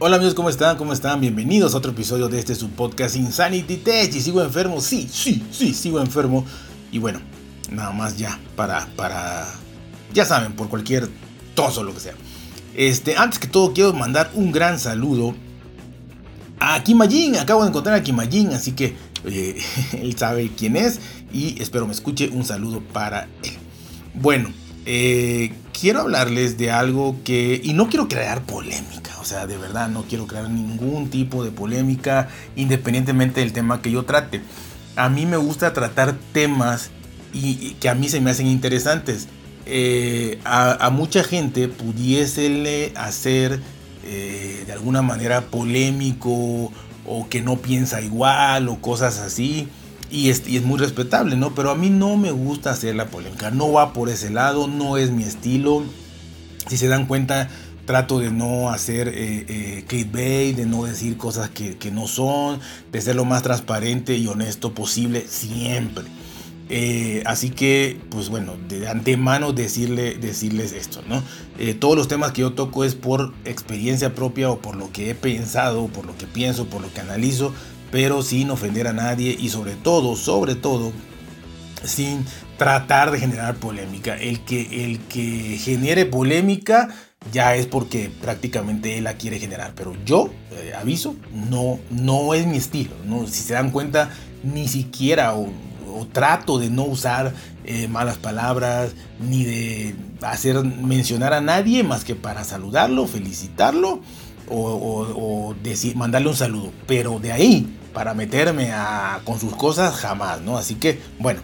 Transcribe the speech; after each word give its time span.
Hola 0.00 0.14
amigos, 0.14 0.34
¿cómo 0.34 0.48
están? 0.48 0.76
¿Cómo 0.76 0.92
están? 0.92 1.20
Bienvenidos 1.20 1.74
a 1.74 1.78
otro 1.78 1.90
episodio 1.90 2.28
de 2.28 2.38
este 2.38 2.54
su 2.54 2.70
podcast 2.70 3.16
Insanity 3.16 3.78
Tech. 3.78 4.14
Y 4.14 4.20
sigo 4.20 4.40
enfermo, 4.44 4.80
sí, 4.80 5.08
sí, 5.10 5.44
sí, 5.50 5.74
sigo 5.74 5.98
enfermo. 5.98 6.44
Y 6.92 6.98
bueno, 6.98 7.20
nada 7.72 7.90
más 7.90 8.16
ya, 8.16 8.38
para, 8.54 8.86
para, 8.94 9.52
ya 10.14 10.24
saben, 10.24 10.52
por 10.52 10.68
cualquier 10.68 11.08
tos 11.56 11.78
o 11.78 11.82
lo 11.82 11.92
que 11.94 11.98
sea. 11.98 12.14
Este, 12.76 13.16
antes 13.16 13.40
que 13.40 13.48
todo 13.48 13.72
quiero 13.72 13.92
mandar 13.92 14.30
un 14.34 14.52
gran 14.52 14.78
saludo 14.78 15.34
a 16.60 16.80
Kimajin. 16.84 17.34
Acabo 17.34 17.64
de 17.64 17.70
encontrar 17.70 17.96
a 17.96 18.02
Kimajin, 18.04 18.52
así 18.52 18.70
que 18.70 18.94
él 20.00 20.16
sabe 20.16 20.52
quién 20.56 20.76
es 20.76 21.00
y 21.32 21.60
espero 21.60 21.88
me 21.88 21.92
escuche. 21.92 22.28
Un 22.28 22.44
saludo 22.44 22.82
para 22.92 23.24
él. 23.42 23.54
Bueno, 24.14 24.52
eh, 24.86 25.52
quiero 25.80 26.00
hablarles 26.00 26.58
de 26.58 26.70
algo 26.70 27.16
que, 27.24 27.60
y 27.62 27.72
no 27.72 27.88
quiero 27.88 28.08
crear 28.08 28.42
polémica 28.42 29.08
o 29.20 29.24
sea, 29.24 29.46
de 29.46 29.58
verdad 29.58 29.88
no 29.88 30.04
quiero 30.04 30.26
crear 30.26 30.48
ningún 30.48 31.10
tipo 31.10 31.44
de 31.44 31.50
polémica 31.50 32.28
independientemente 32.56 33.40
del 33.40 33.52
tema 33.52 33.82
que 33.82 33.90
yo 33.90 34.04
trate. 34.04 34.40
A 34.96 35.08
mí 35.08 35.26
me 35.26 35.36
gusta 35.36 35.72
tratar 35.72 36.14
temas 36.32 36.90
y, 37.32 37.74
que 37.74 37.88
a 37.88 37.94
mí 37.94 38.08
se 38.08 38.20
me 38.20 38.30
hacen 38.30 38.46
interesantes. 38.46 39.28
Eh, 39.66 40.38
a, 40.44 40.88
mucha 40.90 41.22
gente 41.22 41.68
pudiese 41.68 42.92
hacer 42.96 43.60
eh, 44.04 44.64
de 44.66 44.72
alguna 44.72 45.02
manera 45.02 45.42
polémico 45.42 46.72
o 47.04 47.28
que 47.28 47.42
no 47.42 47.58
piensa 47.58 48.00
igual 48.00 48.68
o 48.68 48.80
cosas 48.80 49.18
así. 49.18 49.68
Y 50.10 50.30
es, 50.30 50.46
muy 50.62 50.78
respetable, 50.78 51.36
¿no? 51.36 51.54
Pero 51.54 51.70
a 51.70 51.74
mí 51.74 51.90
no 51.90 52.16
me 52.16 52.30
gusta 52.30 52.70
hacer 52.70 52.94
la 52.94 53.06
polémica. 53.06 53.50
No 53.50 53.72
va 53.72 53.92
por 53.92 54.08
ese 54.08 54.30
lado, 54.30 54.66
no 54.66 54.96
es 54.96 55.10
mi 55.10 55.24
estilo. 55.24 55.82
Si 56.66 56.76
se 56.76 56.88
dan 56.88 57.06
cuenta, 57.06 57.48
trato 57.84 58.18
de 58.18 58.30
no 58.30 58.70
hacer 58.70 59.08
eh, 59.08 59.46
eh, 59.48 59.84
clickbait, 59.86 60.56
de 60.56 60.66
no 60.66 60.84
decir 60.84 61.16
cosas 61.16 61.50
que, 61.50 61.90
no 61.90 62.06
son, 62.06 62.60
de 62.92 63.00
ser 63.00 63.16
lo 63.16 63.24
más 63.24 63.42
transparente 63.42 64.16
y 64.16 64.26
honesto 64.26 64.72
posible 64.74 65.24
siempre. 65.26 66.04
Eh, 66.70 67.22
así 67.24 67.48
que, 67.48 67.98
pues 68.10 68.28
bueno, 68.28 68.56
de 68.68 68.88
antemano 68.88 69.54
decirle, 69.54 70.16
decirles 70.16 70.72
esto, 70.72 71.00
¿no? 71.08 71.22
todos 71.80 71.96
los 71.96 72.08
temas 72.08 72.32
que 72.32 72.42
yo 72.42 72.52
toco 72.52 72.84
es 72.84 72.94
por 72.94 73.32
experiencia 73.44 74.14
propia 74.14 74.50
o 74.50 74.58
por 74.58 74.76
lo 74.76 74.92
que 74.92 75.10
he 75.10 75.14
pensado, 75.14 75.86
por 75.88 76.04
lo 76.04 76.16
que 76.16 76.26
pienso, 76.26 76.66
por 76.66 76.82
lo 76.82 76.92
que 76.92 77.00
analizo, 77.00 77.52
pero 77.90 78.22
sin 78.22 78.50
ofender 78.50 78.86
a 78.88 78.92
nadie 78.92 79.36
y 79.38 79.48
sobre 79.48 79.74
todo, 79.74 80.16
sobre 80.16 80.54
todo, 80.54 80.92
sin 81.84 82.24
tratar 82.56 83.10
de 83.10 83.20
generar 83.20 83.56
polémica. 83.56 84.16
El 84.16 84.40
que, 84.40 84.84
el 84.84 84.98
que 85.00 85.58
genere 85.58 86.06
polémica 86.06 86.88
ya 87.32 87.54
es 87.54 87.66
porque 87.66 88.10
prácticamente 88.20 88.98
él 88.98 89.04
la 89.04 89.14
quiere 89.14 89.38
generar. 89.38 89.72
Pero 89.74 89.94
yo, 90.04 90.30
eh, 90.52 90.72
aviso, 90.78 91.16
no, 91.32 91.78
no 91.90 92.34
es 92.34 92.46
mi 92.46 92.56
estilo. 92.56 92.94
¿no? 93.06 93.26
Si 93.26 93.42
se 93.42 93.54
dan 93.54 93.70
cuenta, 93.70 94.10
ni 94.42 94.68
siquiera 94.68 95.34
o, 95.34 95.48
trato 96.12 96.58
de 96.58 96.70
no 96.70 96.84
usar 96.84 97.34
eh, 97.64 97.88
malas 97.88 98.18
palabras, 98.18 98.92
ni 99.18 99.44
de 99.44 99.96
hacer 100.22 100.62
mencionar 100.62 101.32
a 101.32 101.40
nadie 101.40 101.82
más 101.82 102.04
que 102.04 102.14
para 102.14 102.44
saludarlo, 102.44 103.08
felicitarlo 103.08 104.00
o, 104.50 105.54
decir, 105.62 105.96
mandarle 105.96 106.28
un 106.28 106.36
saludo. 106.36 106.72
Pero 106.86 107.18
de 107.18 107.32
ahí, 107.32 107.78
para 107.92 108.14
meterme 108.14 108.72
a, 108.72 109.20
con 109.24 109.38
sus 109.38 109.54
cosas, 109.54 109.96
jamás, 109.96 110.40
¿no? 110.40 110.56
Así 110.56 110.76
que, 110.76 111.00
bueno. 111.18 111.40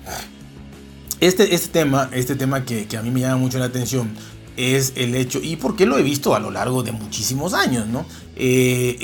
Este, 1.20 1.54
este 1.54 1.68
tema, 1.68 2.10
este 2.12 2.34
tema 2.34 2.64
que, 2.64 2.86
a 2.98 3.02
mí 3.02 3.10
me 3.10 3.20
llama 3.20 3.36
mucho 3.36 3.58
la 3.58 3.66
atención, 3.66 4.10
es 4.56 4.92
el 4.96 5.14
hecho, 5.14 5.40
y 5.42 5.56
porque 5.56 5.86
lo 5.86 5.96
he 5.96 6.02
visto 6.02 6.34
a 6.34 6.40
lo 6.40 6.50
largo 6.50 6.82
de 6.82 6.92
muchísimos 6.92 7.54
años, 7.54 7.86
¿no? 7.86 8.04
Eh, 8.36 8.96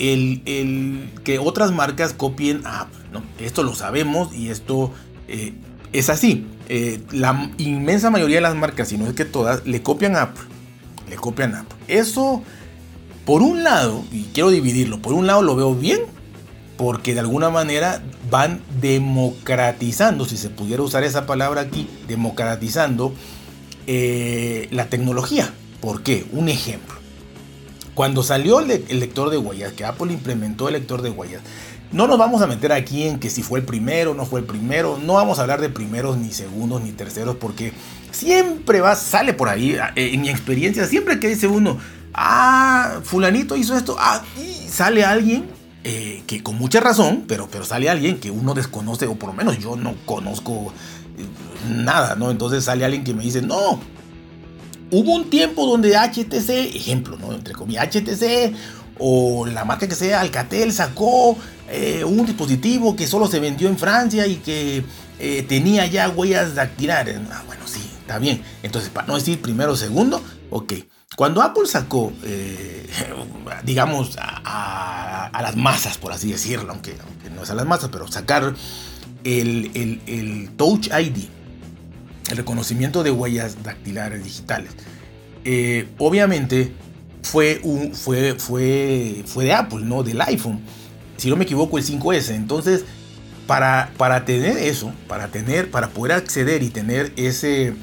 el, 0.46 1.10
que 1.24 1.38
otras 1.38 1.72
marcas 1.72 2.12
copien 2.12 2.62
a 2.66 2.82
Apple, 2.82 3.04
¿no? 3.12 3.22
Esto 3.38 3.62
lo 3.62 3.74
sabemos 3.74 4.34
y 4.34 4.50
esto 4.50 4.92
eh, 5.28 5.54
es 5.92 6.10
así. 6.10 6.46
Eh, 6.68 7.00
la 7.10 7.50
inmensa 7.58 8.10
mayoría 8.10 8.36
de 8.36 8.42
las 8.42 8.54
marcas, 8.54 8.88
si 8.88 8.96
no 8.96 9.06
es 9.06 9.14
que 9.14 9.24
todas, 9.24 9.66
le 9.66 9.82
copian 9.82 10.16
a 10.16 10.22
Apple. 10.22 10.44
Le 11.08 11.16
copian 11.16 11.54
a 11.54 11.60
Apple. 11.60 11.78
Eso, 11.88 12.42
por 13.30 13.42
un 13.42 13.62
lado, 13.62 14.02
y 14.10 14.24
quiero 14.34 14.50
dividirlo, 14.50 15.00
por 15.00 15.12
un 15.12 15.28
lado 15.28 15.40
lo 15.40 15.54
veo 15.54 15.72
bien, 15.72 16.00
porque 16.76 17.14
de 17.14 17.20
alguna 17.20 17.48
manera 17.48 18.02
van 18.28 18.60
democratizando, 18.80 20.24
si 20.24 20.36
se 20.36 20.50
pudiera 20.50 20.82
usar 20.82 21.04
esa 21.04 21.26
palabra 21.26 21.60
aquí, 21.60 21.88
democratizando 22.08 23.14
eh, 23.86 24.66
la 24.72 24.86
tecnología. 24.86 25.48
¿Por 25.80 26.02
qué? 26.02 26.26
Un 26.32 26.48
ejemplo. 26.48 26.96
Cuando 27.94 28.24
salió 28.24 28.58
el, 28.58 28.66
lector 28.98 29.30
de 29.30 29.38
huellas, 29.38 29.74
que 29.74 29.84
Apple 29.84 30.12
implementó 30.12 30.66
el 30.66 30.74
lector 30.74 31.00
de 31.00 31.10
huellas, 31.10 31.42
no 31.92 32.08
nos 32.08 32.18
vamos 32.18 32.42
a 32.42 32.48
meter 32.48 32.72
aquí 32.72 33.04
en 33.04 33.20
que 33.20 33.30
si 33.30 33.44
fue 33.44 33.60
el 33.60 33.64
primero, 33.64 34.12
no 34.12 34.26
fue 34.26 34.40
el 34.40 34.46
primero, 34.46 34.98
no 35.00 35.12
vamos 35.12 35.38
a 35.38 35.42
hablar 35.42 35.60
de 35.60 35.68
primeros, 35.68 36.16
ni 36.16 36.32
segundos, 36.32 36.82
ni 36.82 36.90
terceros, 36.90 37.36
porque 37.36 37.74
siempre 38.10 38.80
va, 38.80 38.96
sale 38.96 39.34
por 39.34 39.48
ahí, 39.48 39.76
eh, 39.94 40.14
en 40.14 40.20
mi 40.20 40.30
experiencia, 40.30 40.84
siempre 40.88 41.20
que 41.20 41.28
dice 41.28 41.46
uno, 41.46 41.78
ah, 42.20 43.00
fulanito 43.02 43.56
hizo 43.56 43.76
esto, 43.76 43.96
ah, 43.98 44.22
y 44.38 44.68
sale 44.68 45.04
alguien 45.04 45.48
eh, 45.82 46.22
que 46.26 46.42
con 46.42 46.56
mucha 46.56 46.80
razón, 46.80 47.24
pero, 47.26 47.48
pero 47.50 47.64
sale 47.64 47.88
alguien 47.88 48.20
que 48.20 48.30
uno 48.30 48.52
desconoce, 48.52 49.06
o 49.06 49.14
por 49.14 49.30
lo 49.30 49.34
menos 49.34 49.58
yo 49.58 49.76
no 49.76 49.94
conozco 50.04 50.72
nada, 51.68 52.16
¿no? 52.16 52.30
Entonces 52.30 52.64
sale 52.64 52.84
alguien 52.84 53.04
que 53.04 53.14
me 53.14 53.22
dice, 53.22 53.40
no, 53.40 53.80
hubo 54.90 55.14
un 55.14 55.30
tiempo 55.30 55.66
donde 55.66 55.96
HTC, 55.96 56.76
ejemplo, 56.76 57.16
¿no? 57.16 57.32
Entre 57.32 57.54
comillas, 57.54 57.88
HTC 57.88 58.54
o 58.98 59.46
la 59.46 59.64
marca 59.64 59.88
que 59.88 59.94
sea, 59.94 60.20
Alcatel 60.20 60.72
sacó 60.72 61.36
eh, 61.70 62.04
un 62.04 62.26
dispositivo 62.26 62.94
que 62.94 63.06
solo 63.06 63.26
se 63.26 63.40
vendió 63.40 63.68
en 63.68 63.78
Francia 63.78 64.26
y 64.26 64.36
que 64.36 64.84
eh, 65.18 65.44
tenía 65.48 65.86
ya 65.86 66.10
huellas 66.10 66.54
dactilares. 66.54 67.18
Ah, 67.32 67.42
bueno, 67.46 67.62
sí, 67.66 67.80
está 68.00 68.18
bien. 68.18 68.42
Entonces, 68.62 68.90
para 68.90 69.06
no 69.06 69.14
decir 69.14 69.40
primero 69.40 69.72
o 69.72 69.76
segundo, 69.76 70.22
ok. 70.50 70.74
Cuando 71.16 71.42
Apple 71.42 71.66
sacó, 71.66 72.12
eh, 72.24 72.86
digamos, 73.64 74.16
a, 74.18 75.30
las 75.42 75.56
masas, 75.56 75.98
por 75.98 76.12
así 76.12 76.30
decirlo, 76.30 76.70
aunque, 76.72 76.94
no 77.34 77.42
es 77.42 77.50
a 77.50 77.54
las 77.54 77.66
masas, 77.66 77.90
pero 77.90 78.06
sacar 78.08 78.54
el, 79.24 80.50
Touch 80.56 80.86
ID, 80.86 81.24
el 82.30 82.36
reconocimiento 82.36 83.02
de 83.02 83.10
huellas 83.10 83.62
dactilares 83.62 84.24
digitales. 84.24 84.72
Eh, 85.44 85.88
obviamente 85.98 86.72
fue, 87.22 87.60
de 87.60 89.52
Apple, 89.52 89.80
¿no? 89.82 90.02
Del 90.02 90.20
iPhone. 90.22 90.60
Si 91.16 91.28
no 91.28 91.36
me 91.36 91.44
equivoco, 91.44 91.76
el 91.76 91.84
5S. 91.84 92.34
Entonces, 92.34 92.84
para, 93.46 94.24
tener 94.24 94.56
eso, 94.58 94.92
para, 95.08 95.28
tener, 95.28 95.70
para 95.70 95.88
poder 95.88 96.12
acceder 96.12 96.62
y 96.62 96.70
tener 96.70 97.12
eh, 97.16 97.74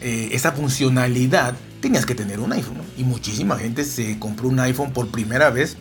esa 0.00 0.52
funcionalidad, 0.52 1.54
tenías 1.80 2.06
que 2.06 2.14
tener 2.14 2.40
un 2.40 2.52
iPhone. 2.52 2.82
Y 2.96 3.04
muchísima 3.04 3.56
gente 3.58 3.84
se 3.84 4.18
compró 4.18 4.48
un 4.48 4.60
iPhone 4.60 4.92
por 4.92 5.08
primera 5.08 5.50
vez 5.50 5.76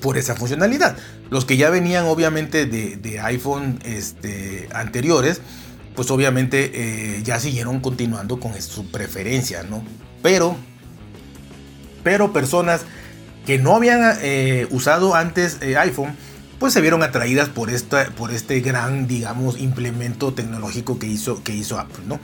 por 0.00 0.18
esa 0.18 0.34
funcionalidad. 0.34 0.96
Los 1.30 1.44
que 1.44 1.56
ya 1.56 1.70
venían 1.70 2.04
obviamente 2.06 2.66
de, 2.66 3.20
iPhone 3.20 3.78
este, 3.84 4.68
anteriores, 4.72 5.40
pues 5.94 6.10
obviamente 6.10 6.70
eh, 6.74 7.22
ya 7.24 7.40
siguieron 7.40 7.80
continuando 7.80 8.38
con 8.38 8.60
su 8.60 8.90
preferencia, 8.90 9.62
¿no? 9.62 9.82
Pero, 10.22 10.56
pero 12.04 12.32
personas 12.32 12.82
que 13.46 13.58
no 13.58 13.74
habían 13.74 14.18
eh, 14.22 14.66
usado 14.70 15.14
antes 15.14 15.58
eh, 15.62 15.76
iPhone, 15.78 16.16
pues 16.58 16.72
se 16.72 16.80
vieron 16.80 17.02
atraídas 17.02 17.48
por, 17.48 17.70
esta, 17.70 18.06
por 18.10 18.32
este 18.32 18.60
gran, 18.60 19.06
digamos, 19.06 19.58
implemento 19.58 20.32
tecnológico 20.34 20.98
que 20.98 21.06
hizo, 21.06 21.42
que 21.42 21.54
hizo 21.54 21.78
Apple, 21.78 22.04
¿no? 22.06 22.18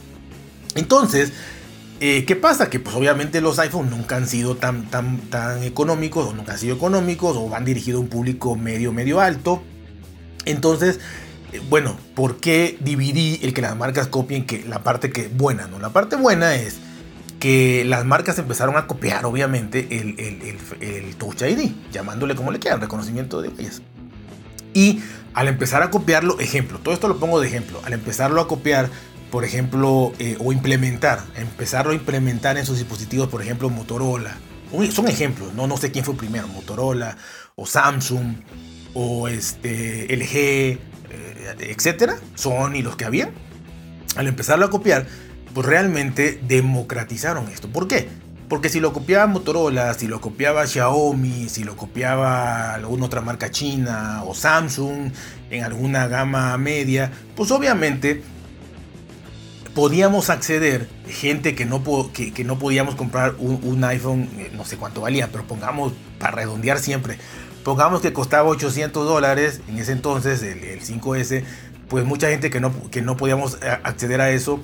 Entonces, 0.74 1.32
¿qué 2.26 2.36
pasa? 2.36 2.68
Que 2.68 2.80
pues 2.80 2.96
obviamente 2.96 3.40
los 3.40 3.58
iPhone 3.60 3.88
nunca 3.88 4.16
han 4.16 4.26
sido 4.26 4.56
tan, 4.56 4.90
tan, 4.90 5.18
tan 5.30 5.62
económicos, 5.62 6.26
o 6.26 6.32
nunca 6.32 6.52
han 6.52 6.58
sido 6.58 6.74
económicos, 6.74 7.36
o 7.36 7.48
van 7.48 7.64
dirigidos 7.64 8.00
a 8.00 8.02
un 8.02 8.08
público 8.08 8.56
medio, 8.56 8.92
medio 8.92 9.20
alto. 9.20 9.62
Entonces, 10.44 10.98
bueno, 11.68 11.96
¿por 12.14 12.38
qué 12.38 12.76
dividí 12.80 13.38
el 13.42 13.52
que 13.54 13.62
las 13.62 13.76
marcas 13.76 14.08
copien 14.08 14.46
que 14.46 14.64
la 14.64 14.82
parte 14.82 15.10
que 15.10 15.28
buena, 15.28 15.66
no? 15.66 15.78
La 15.78 15.90
parte 15.90 16.16
buena 16.16 16.54
es 16.56 16.78
que 17.38 17.84
las 17.84 18.04
marcas 18.04 18.38
empezaron 18.38 18.76
a 18.76 18.86
copiar, 18.86 19.24
obviamente, 19.26 19.88
el, 19.90 20.16
el, 20.80 21.16
Touch 21.16 21.42
ID, 21.42 21.72
llamándole 21.92 22.34
como 22.34 22.52
le 22.52 22.58
quieran, 22.58 22.80
reconocimiento 22.80 23.42
de 23.42 23.48
huellas. 23.48 23.82
Y 24.74 25.02
al 25.34 25.48
empezar 25.48 25.82
a 25.82 25.90
copiarlo, 25.90 26.38
ejemplo, 26.40 26.78
todo 26.78 26.94
esto 26.94 27.08
lo 27.08 27.18
pongo 27.18 27.40
de 27.40 27.48
ejemplo, 27.48 27.80
al 27.84 27.92
empezarlo 27.92 28.40
a 28.40 28.48
copiar, 28.48 28.90
por 29.32 29.46
ejemplo, 29.46 30.12
eh, 30.18 30.36
o 30.38 30.52
implementar, 30.52 31.24
empezarlo 31.36 31.92
a 31.92 31.94
implementar 31.94 32.58
en 32.58 32.66
sus 32.66 32.76
dispositivos, 32.76 33.28
por 33.28 33.40
ejemplo, 33.40 33.70
Motorola. 33.70 34.36
Son 34.90 35.08
ejemplos, 35.08 35.54
no, 35.54 35.66
no 35.66 35.78
sé 35.78 35.90
quién 35.90 36.04
fue 36.04 36.14
primero, 36.14 36.46
Motorola 36.48 37.16
o 37.56 37.64
Samsung 37.64 38.36
o 38.92 39.28
este, 39.28 40.06
LG, 40.14 40.78
etcétera, 41.60 42.16
son 42.34 42.76
y 42.76 42.82
los 42.82 42.96
que 42.96 43.06
habían, 43.06 43.30
al 44.16 44.26
empezarlo 44.26 44.66
a 44.66 44.70
copiar, 44.70 45.06
pues 45.54 45.66
realmente 45.66 46.38
democratizaron 46.46 47.48
esto. 47.48 47.68
¿Por 47.68 47.88
qué? 47.88 48.08
Porque 48.48 48.68
si 48.68 48.80
lo 48.80 48.92
copiaba 48.92 49.26
Motorola, 49.26 49.94
si 49.94 50.08
lo 50.08 50.20
copiaba 50.20 50.66
Xiaomi, 50.66 51.48
si 51.48 51.64
lo 51.64 51.74
copiaba 51.74 52.74
alguna 52.74 53.06
otra 53.06 53.22
marca 53.22 53.50
china 53.50 54.24
o 54.26 54.34
Samsung 54.34 55.10
en 55.50 55.64
alguna 55.64 56.06
gama 56.06 56.58
media, 56.58 57.10
pues 57.34 57.50
obviamente 57.50 58.22
podíamos 59.74 60.30
acceder, 60.30 60.88
gente 61.08 61.54
que 61.54 61.64
no, 61.64 61.82
que, 62.12 62.44
no 62.44 62.58
podíamos 62.58 62.94
comprar 62.94 63.34
un, 63.38 63.82
iPhone, 63.84 64.28
eh, 64.38 64.50
no 64.54 64.64
sé 64.64 64.76
cuánto 64.76 65.00
valía, 65.00 65.28
pero 65.32 65.44
pongamos, 65.44 65.92
para 66.18 66.32
redondear 66.32 66.78
siempre, 66.78 67.18
pongamos 67.64 68.00
que 68.00 68.12
costaba 68.12 68.48
800 68.48 69.06
dólares 69.06 69.60
en 69.68 69.78
ese 69.78 69.92
entonces, 69.92 70.42
el, 70.42 70.80
5S, 70.80 71.44
pues 71.88 72.04
mucha 72.04 72.28
gente 72.28 72.50
que 72.50 72.60
no, 72.60 72.72
que 72.90 73.02
no 73.02 73.16
podíamos 73.16 73.58
eh, 73.62 73.78
acceder 73.82 74.20
a 74.20 74.30
eso, 74.30 74.60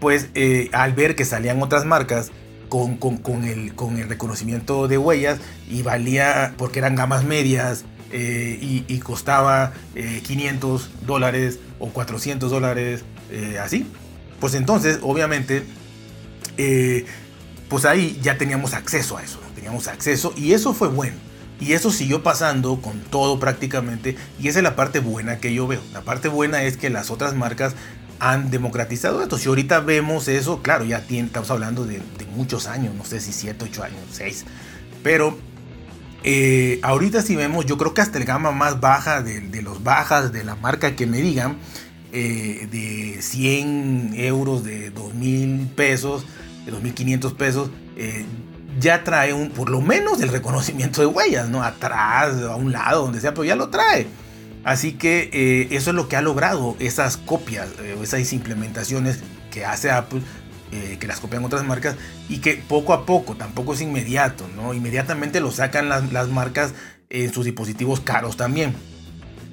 pues 0.00 0.28
eh, 0.34 0.68
al 0.72 0.92
ver 0.92 1.16
que 1.16 1.24
salían 1.24 1.62
otras 1.62 1.84
marcas, 1.84 2.30
con, 2.68 2.96
con, 2.96 3.44
el, 3.44 3.74
con, 3.74 3.98
el, 3.98 4.08
reconocimiento 4.08 4.88
de 4.88 4.96
huellas 4.96 5.40
y 5.68 5.82
valía, 5.82 6.54
porque 6.56 6.78
eran 6.78 6.96
gamas 6.96 7.22
medias 7.22 7.84
y, 8.10 8.84
y, 8.88 8.98
costaba 9.00 9.72
500 9.94 10.90
dólares 11.06 11.58
o 11.78 11.88
400 11.90 12.50
dólares, 12.50 13.04
así, 13.62 13.86
pues 14.42 14.54
entonces, 14.54 14.98
obviamente, 15.02 15.62
eh, 16.56 17.06
pues 17.68 17.84
ahí 17.84 18.18
ya 18.24 18.38
teníamos 18.38 18.74
acceso 18.74 19.16
a 19.16 19.22
eso, 19.22 19.38
teníamos 19.54 19.86
acceso 19.86 20.34
y 20.36 20.52
eso 20.52 20.74
fue 20.74 20.88
bueno. 20.88 21.14
Y 21.60 21.74
eso 21.74 21.92
siguió 21.92 22.24
pasando 22.24 22.82
con 22.82 23.02
todo 23.02 23.38
prácticamente. 23.38 24.16
Y 24.40 24.48
esa 24.48 24.58
es 24.58 24.64
la 24.64 24.74
parte 24.74 24.98
buena 24.98 25.38
que 25.38 25.54
yo 25.54 25.68
veo. 25.68 25.80
La 25.92 26.00
parte 26.00 26.26
buena 26.26 26.64
es 26.64 26.76
que 26.76 26.90
las 26.90 27.12
otras 27.12 27.36
marcas 27.36 27.76
han 28.18 28.50
democratizado 28.50 29.22
esto. 29.22 29.38
Si 29.38 29.46
ahorita 29.48 29.78
vemos 29.78 30.26
eso, 30.26 30.60
claro, 30.60 30.84
ya 30.84 31.04
estamos 31.08 31.52
hablando 31.52 31.84
de, 31.84 32.02
muchos 32.34 32.66
años, 32.66 32.96
no 32.96 33.04
sé 33.04 33.20
si 33.20 33.32
7, 33.32 33.64
8 33.70 33.84
años, 33.84 34.00
6. 34.10 34.44
Pero 35.04 35.38
eh, 36.24 36.80
ahorita 36.82 37.22
si 37.22 37.36
vemos, 37.36 37.64
yo 37.64 37.78
creo 37.78 37.94
que 37.94 38.00
hasta 38.00 38.18
el 38.18 38.24
gama 38.24 38.50
más 38.50 38.80
baja 38.80 39.22
de, 39.22 39.38
de 39.38 39.62
los 39.62 39.84
bajas 39.84 40.32
de 40.32 40.42
la 40.42 40.56
marca 40.56 40.96
que 40.96 41.06
me 41.06 41.18
digan, 41.18 41.58
eh, 42.12 42.68
de 42.70 43.22
100 43.22 44.12
euros, 44.16 44.64
de 44.64 44.92
2.000 44.92 45.68
pesos, 45.70 46.26
de 46.66 46.72
2.500 46.72 47.36
pesos, 47.36 47.70
eh, 47.96 48.26
ya 48.78 49.02
trae 49.02 49.32
un, 49.32 49.48
por 49.48 49.70
lo 49.70 49.80
menos 49.80 50.20
el 50.20 50.28
reconocimiento 50.28 51.00
de 51.00 51.06
huellas, 51.06 51.48
¿no? 51.48 51.62
Atrás, 51.62 52.34
a 52.42 52.56
un 52.56 52.70
lado, 52.70 53.04
donde 53.04 53.20
sea, 53.20 53.32
pero 53.32 53.44
ya 53.44 53.56
lo 53.56 53.70
trae. 53.70 54.06
Así 54.62 54.92
que 54.92 55.30
eh, 55.32 55.68
eso 55.74 55.90
es 55.90 55.96
lo 55.96 56.08
que 56.08 56.16
ha 56.16 56.22
logrado 56.22 56.76
esas 56.80 57.16
copias, 57.16 57.68
esas 58.02 58.32
implementaciones 58.34 59.20
que 59.50 59.64
hace 59.64 59.90
Apple, 59.90 60.20
que 60.98 61.06
las 61.06 61.20
copian 61.20 61.44
otras 61.44 61.64
marcas 61.64 61.96
y 62.30 62.38
que 62.38 62.54
poco 62.54 62.94
a 62.94 63.04
poco, 63.04 63.34
tampoco 63.36 63.74
es 63.74 63.82
inmediato, 63.82 64.48
¿no? 64.56 64.72
Inmediatamente 64.72 65.40
lo 65.40 65.50
sacan 65.50 65.90
las, 65.90 66.12
las 66.12 66.28
marcas 66.28 66.72
en 67.10 67.32
sus 67.32 67.44
dispositivos 67.44 68.00
caros 68.00 68.38
también. 68.38 68.74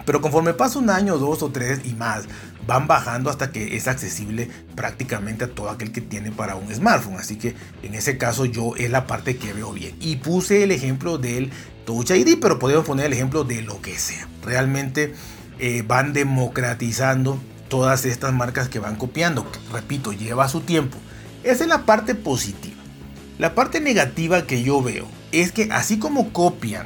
Pero 0.09 0.21
conforme 0.21 0.55
pasa 0.55 0.79
un 0.79 0.89
año, 0.89 1.19
dos 1.19 1.43
o 1.43 1.51
tres 1.51 1.81
y 1.83 1.93
más, 1.93 2.25
van 2.69 2.85
bajando 2.85 3.31
hasta 3.31 3.51
que 3.51 3.75
es 3.75 3.87
accesible 3.87 4.47
prácticamente 4.75 5.45
a 5.45 5.47
todo 5.47 5.71
aquel 5.71 5.91
que 5.91 6.01
tiene 6.01 6.31
para 6.31 6.53
un 6.55 6.71
smartphone. 6.71 7.17
Así 7.17 7.35
que 7.35 7.55
en 7.81 7.95
ese 7.95 8.19
caso 8.19 8.45
yo 8.45 8.75
es 8.77 8.91
la 8.91 9.07
parte 9.07 9.37
que 9.37 9.53
veo 9.53 9.73
bien. 9.73 9.95
Y 9.99 10.17
puse 10.17 10.63
el 10.63 10.69
ejemplo 10.69 11.17
del 11.17 11.49
Touch 11.85 12.11
ID, 12.11 12.37
pero 12.39 12.59
podemos 12.59 12.85
poner 12.85 13.07
el 13.07 13.13
ejemplo 13.13 13.43
de 13.43 13.63
lo 13.63 13.81
que 13.81 13.97
sea. 13.97 14.27
Realmente 14.43 15.15
eh, 15.57 15.83
van 15.85 16.13
democratizando 16.13 17.41
todas 17.69 18.05
estas 18.05 18.33
marcas 18.33 18.69
que 18.69 18.77
van 18.77 18.97
copiando. 18.97 19.51
Repito, 19.73 20.13
lleva 20.13 20.47
su 20.47 20.61
tiempo. 20.61 20.99
Esa 21.43 21.63
es 21.63 21.69
la 21.69 21.87
parte 21.87 22.13
positiva. 22.13 22.77
La 23.39 23.55
parte 23.55 23.81
negativa 23.81 24.45
que 24.45 24.61
yo 24.61 24.83
veo 24.83 25.07
es 25.31 25.51
que 25.51 25.69
así 25.71 25.97
como 25.97 26.31
copian 26.33 26.85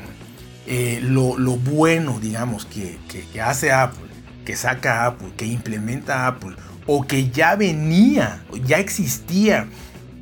eh, 0.66 1.00
lo, 1.02 1.36
bueno, 1.58 2.20
digamos, 2.22 2.66
que, 2.66 2.98
hace 3.42 3.74
Apple, 3.74 4.13
que 4.46 4.56
saca 4.56 5.06
Apple, 5.06 5.32
que 5.38 5.46
implementa 5.46 6.28
Apple, 6.28 6.56
o 6.86 7.06
que 7.06 7.30
ya 7.30 7.56
venía, 7.56 8.44
ya 8.66 8.80
existía, 8.80 9.68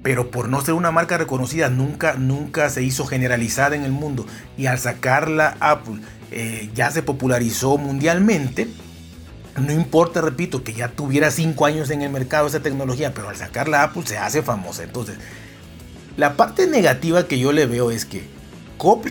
pero 0.03 0.31
por 0.31 0.49
no 0.49 0.61
ser 0.61 0.73
una 0.73 0.91
marca 0.91 1.17
reconocida 1.17 1.69
nunca, 1.69 2.13
nunca 2.13 2.69
se 2.69 2.83
hizo 2.83 3.05
generalizada 3.05 3.75
en 3.75 3.83
el 3.83 3.91
mundo. 3.91 4.25
Y 4.57 4.65
al 4.65 4.79
sacarla 4.79 5.57
Apple 5.59 6.01
eh, 6.31 6.69
ya 6.73 6.89
se 6.91 7.03
popularizó 7.03 7.77
mundialmente. 7.77 8.67
No 9.57 9.73
importa, 9.73 10.21
repito, 10.21 10.63
que 10.63 10.73
ya 10.73 10.87
tuviera 10.87 11.29
5 11.29 11.65
años 11.65 11.89
en 11.89 12.01
el 12.01 12.09
mercado 12.09 12.47
esa 12.47 12.61
tecnología, 12.61 13.13
pero 13.13 13.29
al 13.29 13.35
sacarla 13.35 13.83
Apple 13.83 14.03
se 14.05 14.17
hace 14.17 14.41
famosa. 14.41 14.83
Entonces, 14.83 15.17
la 16.17 16.35
parte 16.35 16.67
negativa 16.67 17.27
que 17.27 17.37
yo 17.37 17.51
le 17.51 17.65
veo 17.65 17.91
es 17.91 18.05
que 18.05 18.27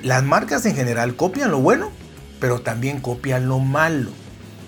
las 0.03 0.25
marcas 0.25 0.67
en 0.67 0.75
general 0.75 1.15
copian 1.15 1.51
lo 1.51 1.61
bueno, 1.61 1.91
pero 2.41 2.61
también 2.61 3.01
copian 3.01 3.47
lo 3.49 3.59
malo. 3.59 4.11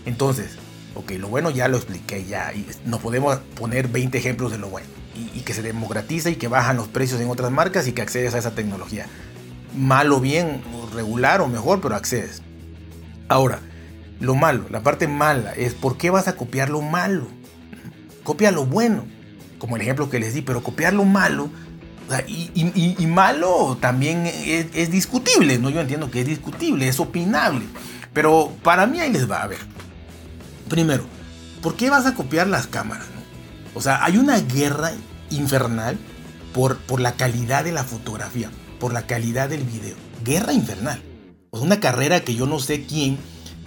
Entonces, 0.06 0.56
ok, 0.94 1.12
lo 1.12 1.28
bueno 1.28 1.50
ya 1.50 1.68
lo 1.68 1.76
expliqué 1.76 2.24
ya, 2.24 2.52
y 2.52 2.66
nos 2.84 3.00
podemos 3.00 3.38
poner 3.58 3.88
20 3.88 4.16
ejemplos 4.18 4.52
de 4.52 4.58
lo 4.58 4.68
bueno, 4.68 4.86
y, 5.34 5.40
que 5.40 5.54
se 5.54 5.62
democratiza 5.62 6.30
y 6.30 6.36
que 6.36 6.48
bajan 6.48 6.76
los 6.76 6.88
precios 6.88 7.20
en 7.20 7.30
otras 7.30 7.50
marcas 7.50 7.86
y 7.86 7.92
que 7.92 8.02
accedes 8.02 8.34
a 8.34 8.38
esa 8.38 8.54
tecnología. 8.54 9.06
Malo, 9.76 10.20
bien, 10.20 10.62
regular 10.94 11.40
o 11.40 11.48
mejor, 11.48 11.80
pero 11.80 11.94
accedes. 11.94 12.42
Ahora, 13.28 13.60
lo 14.20 14.34
malo, 14.34 14.66
la 14.70 14.82
parte 14.82 15.08
mala 15.08 15.52
es 15.54 15.74
por 15.74 15.96
qué 15.96 16.10
vas 16.10 16.28
a 16.28 16.36
copiar 16.36 16.68
lo 16.70 16.82
malo. 16.82 17.26
Copia 18.22 18.50
lo 18.50 18.66
bueno, 18.66 19.04
como 19.58 19.76
el 19.76 19.82
ejemplo 19.82 20.10
que 20.10 20.20
les 20.20 20.34
di, 20.34 20.42
pero 20.42 20.62
copiar 20.62 20.92
lo 20.92 21.04
malo 21.04 21.50
y, 22.26 23.06
malo 23.06 23.78
también 23.80 24.26
es, 24.26 24.90
discutible, 24.90 25.58
¿no? 25.58 25.70
Yo 25.70 25.80
entiendo 25.80 26.10
que 26.10 26.20
es 26.20 26.26
discutible, 26.26 26.88
es 26.88 27.00
opinable. 27.00 27.64
Pero 28.12 28.52
para 28.62 28.86
mí 28.86 29.00
ahí 29.00 29.12
les 29.12 29.30
va 29.30 29.42
a 29.42 29.46
ver. 29.46 29.58
Primero, 30.72 31.04
¿por 31.60 31.76
qué 31.76 31.90
vas 31.90 32.06
a 32.06 32.14
copiar 32.14 32.46
las 32.46 32.66
cámaras? 32.66 33.04
O 33.74 33.82
sea, 33.82 34.02
hay 34.06 34.16
una 34.16 34.40
guerra 34.40 34.92
infernal 35.28 35.98
por, 36.54 36.78
por 36.78 36.98
la 36.98 37.12
calidad 37.12 37.64
de 37.64 37.72
la 37.72 37.84
fotografía, 37.84 38.50
por 38.80 38.94
la 38.94 39.06
calidad 39.06 39.50
del 39.50 39.64
video. 39.64 39.94
Guerra 40.24 40.54
infernal. 40.54 41.02
O 41.50 41.58
sea, 41.58 41.66
una 41.66 41.78
carrera 41.78 42.20
que 42.20 42.34
yo 42.34 42.46
no 42.46 42.58
sé 42.58 42.86
quién 42.86 43.18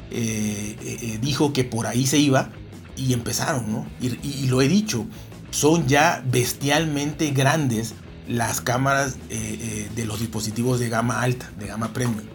eh, 0.09 0.75
eh, 0.81 0.97
eh, 0.99 1.19
dijo 1.21 1.53
que 1.53 1.63
por 1.63 1.85
ahí 1.85 2.07
se 2.07 2.17
iba 2.17 2.49
y 2.97 3.13
empezaron, 3.13 3.71
¿no? 3.71 3.85
y 4.01 4.47
lo 4.47 4.63
he 4.63 4.67
dicho, 4.67 5.05
son 5.51 5.85
ya 5.85 6.23
bestialmente 6.25 7.29
grandes 7.29 7.93
las 8.27 8.61
cámaras 8.61 9.17
de 9.29 10.05
los 10.05 10.21
dispositivos 10.21 10.79
de 10.79 10.89
gama 10.89 11.21
alta, 11.21 11.51
de 11.59 11.67
gama 11.67 11.93
premium. 11.93 12.25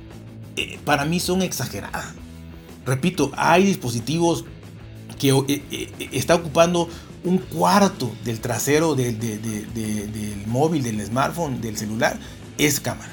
Para 0.84 1.06
mí 1.06 1.18
son 1.18 1.42
exageradas. 1.42 2.14
Repito, 2.86 3.32
hay 3.36 3.64
dispositivos 3.64 4.44
que 5.20 6.08
está 6.12 6.34
ocupando 6.34 6.88
un 7.22 7.38
cuarto 7.38 8.10
del 8.24 8.40
trasero 8.40 8.94
del 8.96 10.44
móvil, 10.46 10.82
del 10.82 11.04
smartphone, 11.04 11.60
del 11.60 11.76
celular, 11.76 12.18
es 12.58 12.80
cámara. 12.80 13.12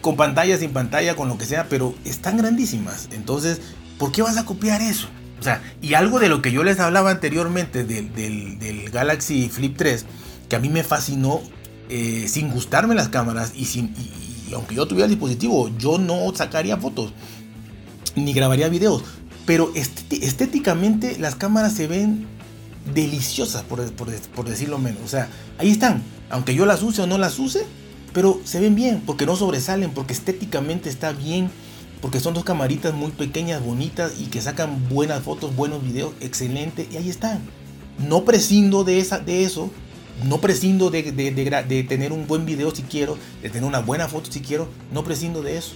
con 0.00 0.16
pantalla, 0.16 0.56
sin 0.56 0.72
pantalla, 0.72 1.14
con 1.14 1.28
lo 1.28 1.36
que 1.36 1.44
sea, 1.44 1.68
pero 1.68 1.94
están 2.04 2.36
grandísimas. 2.36 3.08
Entonces, 3.12 3.60
¿por 3.98 4.12
qué 4.12 4.22
vas 4.22 4.38
a 4.38 4.44
copiar 4.44 4.80
eso? 4.80 5.08
O 5.38 5.42
sea, 5.42 5.62
y 5.82 5.94
algo 5.94 6.18
de 6.18 6.28
lo 6.28 6.42
que 6.42 6.50
yo 6.50 6.64
les 6.64 6.80
hablaba 6.80 7.10
anteriormente 7.10 7.84
del, 7.84 8.12
del 8.58 8.90
Galaxy 8.90 9.48
Flip 9.48 9.76
3, 9.76 10.06
que 10.48 10.56
a 10.56 10.58
mí 10.58 10.68
me 10.68 10.82
fascinó 10.82 11.42
eh, 11.90 12.26
sin 12.28 12.50
gustarme 12.50 12.94
las 12.94 13.08
cámaras 13.08 13.52
y, 13.56 13.64
sin, 13.64 13.94
aunque 14.54 14.74
yo 14.74 14.86
tuviera 14.86 15.06
el 15.06 15.10
dispositivo, 15.10 15.70
yo 15.78 15.98
no 15.98 16.34
sacaría 16.34 16.76
fotos 16.76 17.12
ni 18.14 18.32
grabaría 18.32 18.68
videos. 18.68 19.04
Pero 19.48 19.72
estéticamente 19.74 21.16
las 21.18 21.34
cámaras 21.34 21.72
se 21.72 21.86
ven 21.86 22.26
deliciosas, 22.92 23.62
por, 23.62 23.82
por, 23.92 24.46
decirlo 24.46 24.76
menos. 24.76 25.00
O 25.02 25.08
sea, 25.08 25.30
ahí 25.56 25.70
están. 25.70 26.02
Aunque 26.28 26.54
yo 26.54 26.66
las 26.66 26.82
use 26.82 27.00
o 27.00 27.06
no 27.06 27.16
las 27.16 27.38
use, 27.38 27.64
pero 28.12 28.42
se 28.44 28.60
ven 28.60 28.74
bien, 28.74 29.02
porque 29.06 29.24
no 29.24 29.36
sobresalen, 29.36 29.92
porque 29.92 30.12
estéticamente 30.12 30.90
está 30.90 31.12
bien, 31.12 31.50
porque 32.02 32.20
son 32.20 32.34
dos 32.34 32.44
camaritas 32.44 32.92
muy 32.92 33.10
pequeñas, 33.10 33.64
bonitas 33.64 34.20
y 34.20 34.26
que 34.26 34.42
sacan 34.42 34.86
buenas 34.90 35.22
fotos, 35.22 35.56
buenos 35.56 35.82
videos, 35.82 36.12
excelente, 36.20 36.86
y 36.92 36.98
ahí 36.98 37.08
están. 37.08 37.40
No 38.06 38.26
prescindo 38.26 38.84
de, 38.84 38.98
esa, 38.98 39.18
de 39.18 39.44
eso 39.44 39.70
no 40.24 40.42
prescindo 40.42 40.90
de, 40.90 41.02
tener 41.88 42.12
un 42.12 42.26
buen 42.26 42.44
video 42.44 42.74
si 42.74 42.82
quiero, 42.82 43.16
de 43.40 43.48
tener 43.48 43.66
una 43.66 43.78
buena 43.78 44.08
foto 44.08 44.30
si 44.30 44.40
quiero, 44.40 44.68
no 44.92 45.04
prescindo 45.04 45.40
de 45.40 45.56
eso. 45.56 45.72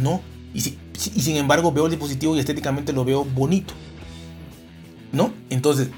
No. 0.00 0.22
Y, 0.54 0.78
sin 0.96 1.36
embargo 1.36 1.72
veo 1.72 1.86
el 1.86 1.90
dispositivo 1.90 2.36
y 2.36 2.40
estéticamente 2.40 2.92
lo 2.92 3.04
veo 3.04 3.24
bonito. 3.24 3.74
¿No? 5.12 5.32
Entonces, 5.50 5.88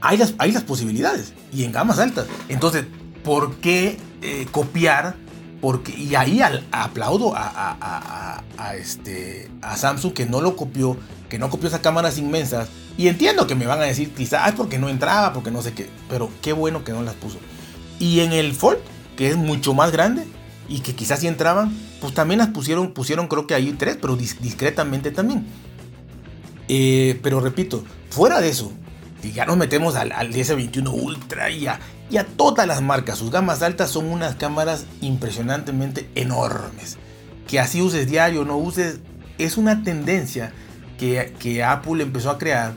hay 0.00 0.18
las, 0.18 0.34
hay 0.38 0.52
las 0.52 0.64
posibilidades 0.64 1.32
y 1.52 1.64
en 1.64 1.72
gamas 1.72 1.98
altas. 1.98 2.26
Entonces, 2.48 2.84
¿por 3.24 3.56
qué 3.56 3.96
eh, 4.20 4.46
copiar? 4.50 5.16
Porque, 5.60 5.92
y 5.92 6.16
ahí 6.16 6.40
aplaudo 6.72 7.34
a, 7.36 8.42
a, 8.58 8.74
este, 8.74 9.48
a 9.62 9.76
Samsung 9.76 10.12
que 10.12 10.26
no 10.26 10.40
lo 10.40 10.56
copió, 10.56 10.96
que 11.28 11.38
no 11.38 11.50
copió 11.50 11.68
esas 11.68 11.80
cámaras 11.80 12.18
inmensas 12.18 12.68
y 12.98 13.06
entiendo 13.06 13.46
que 13.46 13.54
me 13.54 13.66
van 13.66 13.78
a 13.80 13.84
decir 13.84 14.12
quizás 14.12 14.52
porque 14.52 14.78
no 14.78 14.88
entraba, 14.88 15.32
porque 15.32 15.52
no 15.52 15.62
sé 15.62 15.72
qué, 15.72 15.88
pero 16.08 16.30
qué 16.42 16.52
bueno 16.52 16.82
que 16.82 16.90
no 16.90 17.04
las 17.04 17.14
puso. 17.14 17.38
Y 18.00 18.20
en 18.20 18.32
el 18.32 18.54
Fold 18.54 18.80
que 19.16 19.28
es 19.28 19.36
mucho 19.36 19.72
más 19.72 19.92
grande 19.92 20.26
y 20.68 20.80
que 20.80 20.94
quizás 20.94 21.20
si 21.20 21.28
entraban, 21.28 21.76
pues 22.00 22.14
también 22.14 22.38
las 22.38 22.48
pusieron, 22.48 22.92
pusieron 22.92 23.28
creo 23.28 23.46
que 23.46 23.54
ahí 23.54 23.72
tres, 23.72 23.98
pero 24.00 24.16
discretamente 24.16 25.10
también. 25.10 25.46
Eh, 26.68 27.18
pero 27.22 27.40
repito, 27.40 27.84
fuera 28.10 28.40
de 28.40 28.48
eso, 28.48 28.72
y 29.22 29.32
ya 29.32 29.46
nos 29.46 29.56
metemos 29.56 29.94
al, 29.94 30.12
al 30.12 30.32
DS21 30.32 30.90
Ultra 30.92 31.50
y 31.50 31.66
a, 31.66 31.78
todas 32.36 32.66
las 32.66 32.82
marcas, 32.82 33.18
sus 33.18 33.30
gamas 33.30 33.62
altas 33.62 33.90
son 33.90 34.06
unas 34.06 34.36
cámaras 34.36 34.86
impresionantemente 35.00 36.08
enormes. 36.14 36.98
Que 37.46 37.60
así 37.60 37.82
uses 37.82 38.08
diario 38.08 38.44
no 38.44 38.56
uses, 38.56 39.00
es 39.38 39.56
una 39.56 39.82
tendencia 39.82 40.52
que, 40.98 41.34
que 41.38 41.62
Apple 41.62 42.02
empezó 42.02 42.30
a 42.30 42.38
crear 42.38 42.74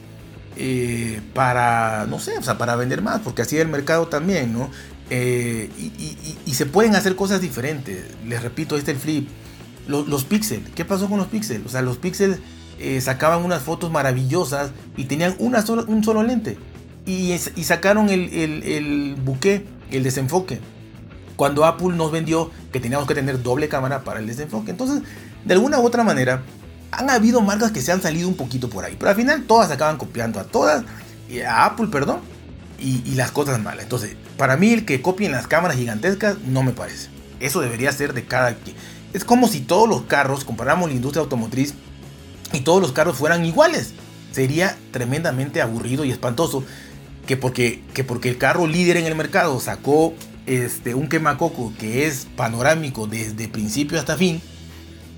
eh, 0.57 1.21
para, 1.33 2.05
no 2.07 2.19
sé, 2.19 2.37
o 2.37 2.43
sea, 2.43 2.57
para 2.57 2.75
vender 2.75 3.01
más, 3.01 3.19
porque 3.21 3.41
así 3.41 3.57
el 3.57 3.67
mercado 3.67 4.07
también, 4.07 4.53
¿no? 4.53 4.69
Eh, 5.09 5.69
y, 6.45 6.53
se 6.53 6.65
pueden 6.65 6.95
hacer 6.95 7.15
cosas 7.15 7.41
diferentes. 7.41 8.05
Les 8.25 8.41
repito, 8.41 8.77
este 8.77 8.91
el 8.91 8.97
flip. 8.97 9.27
Los, 9.87 10.07
los 10.07 10.23
píxeles, 10.23 10.69
¿qué 10.73 10.83
pasó 10.83 11.07
con 11.07 11.19
los 11.19 11.27
píxeles? 11.27 11.65
O 11.65 11.69
sea, 11.69 11.83
los 11.83 11.97
píxeles 11.97 12.39
eh, 12.79 12.99
sacaban 13.01 13.45
unas 13.45 13.61
fotos 13.61 13.91
maravillosas 13.91 14.71
y 14.97 15.05
tenían 15.05 15.35
una 15.37 15.63
un 15.87 16.03
solo 16.03 16.23
lente. 16.23 16.57
Y, 17.05 17.33
y 17.33 17.63
sacaron 17.63 18.09
el, 18.09 18.33
el, 18.33 18.63
el 18.63 19.15
buque, 19.15 19.65
el 19.91 20.03
desenfoque. 20.03 20.59
Cuando 21.35 21.65
Apple 21.65 21.89
nos 21.95 22.11
vendió 22.11 22.49
que 22.71 22.79
teníamos 22.79 23.07
que 23.07 23.13
tener 23.13 23.43
doble 23.43 23.69
cámara 23.69 24.03
para 24.03 24.19
el 24.19 24.25
desenfoque. 24.25 24.71
Entonces, 24.71 25.03
de 25.43 25.53
alguna 25.53 25.79
u 25.79 25.85
otra 25.85 26.03
manera, 26.03 26.41
han 26.91 27.09
habido 27.09 27.41
marcas 27.41 27.71
que 27.71 27.81
se 27.81 27.91
han 27.91 28.01
salido 28.01 28.27
un 28.27 28.35
poquito 28.35 28.69
por 28.69 28.85
ahí. 28.85 28.95
Pero 28.97 29.09
al 29.09 29.15
final 29.15 29.43
todas 29.43 29.69
acaban 29.69 29.97
copiando 29.97 30.39
a 30.39 30.45
todas. 30.45 30.83
A 31.47 31.65
Apple, 31.65 31.87
perdón. 31.91 32.21
Y, 32.79 33.15
las 33.15 33.31
cosas 33.31 33.61
malas. 33.61 33.83
Entonces, 33.83 34.15
para 34.37 34.57
mí 34.57 34.73
el 34.73 34.85
que 34.85 35.01
copien 35.01 35.31
las 35.31 35.47
cámaras 35.47 35.77
gigantescas 35.77 36.39
no 36.39 36.63
me 36.63 36.71
parece. 36.71 37.09
Eso 37.39 37.61
debería 37.61 37.91
ser 37.91 38.13
de 38.13 38.25
cada... 38.25 38.55
Es 39.13 39.23
como 39.23 39.47
si 39.47 39.61
todos 39.61 39.87
los 39.87 40.03
carros, 40.03 40.43
comparamos 40.43 40.89
la 40.89 40.95
industria 40.95 41.21
automotriz, 41.21 41.73
y 42.53 42.61
todos 42.61 42.81
los 42.81 42.91
carros 42.91 43.17
fueran 43.17 43.45
iguales. 43.45 43.93
Sería 44.31 44.77
tremendamente 44.91 45.61
aburrido 45.61 46.05
y 46.05 46.11
espantoso 46.11 46.63
que 47.25 47.37
porque, 47.37 47.81
que 47.93 48.03
porque 48.03 48.29
el 48.29 48.37
carro 48.37 48.67
líder 48.67 48.97
en 48.97 49.05
el 49.05 49.15
mercado 49.15 49.59
sacó 49.59 50.13
este, 50.45 50.93
un 50.93 51.07
quemacoco 51.07 51.73
que 51.79 52.05
es 52.07 52.27
panorámico 52.35 53.07
desde 53.07 53.47
principio 53.47 53.99
hasta 53.99 54.15
fin, 54.15 54.41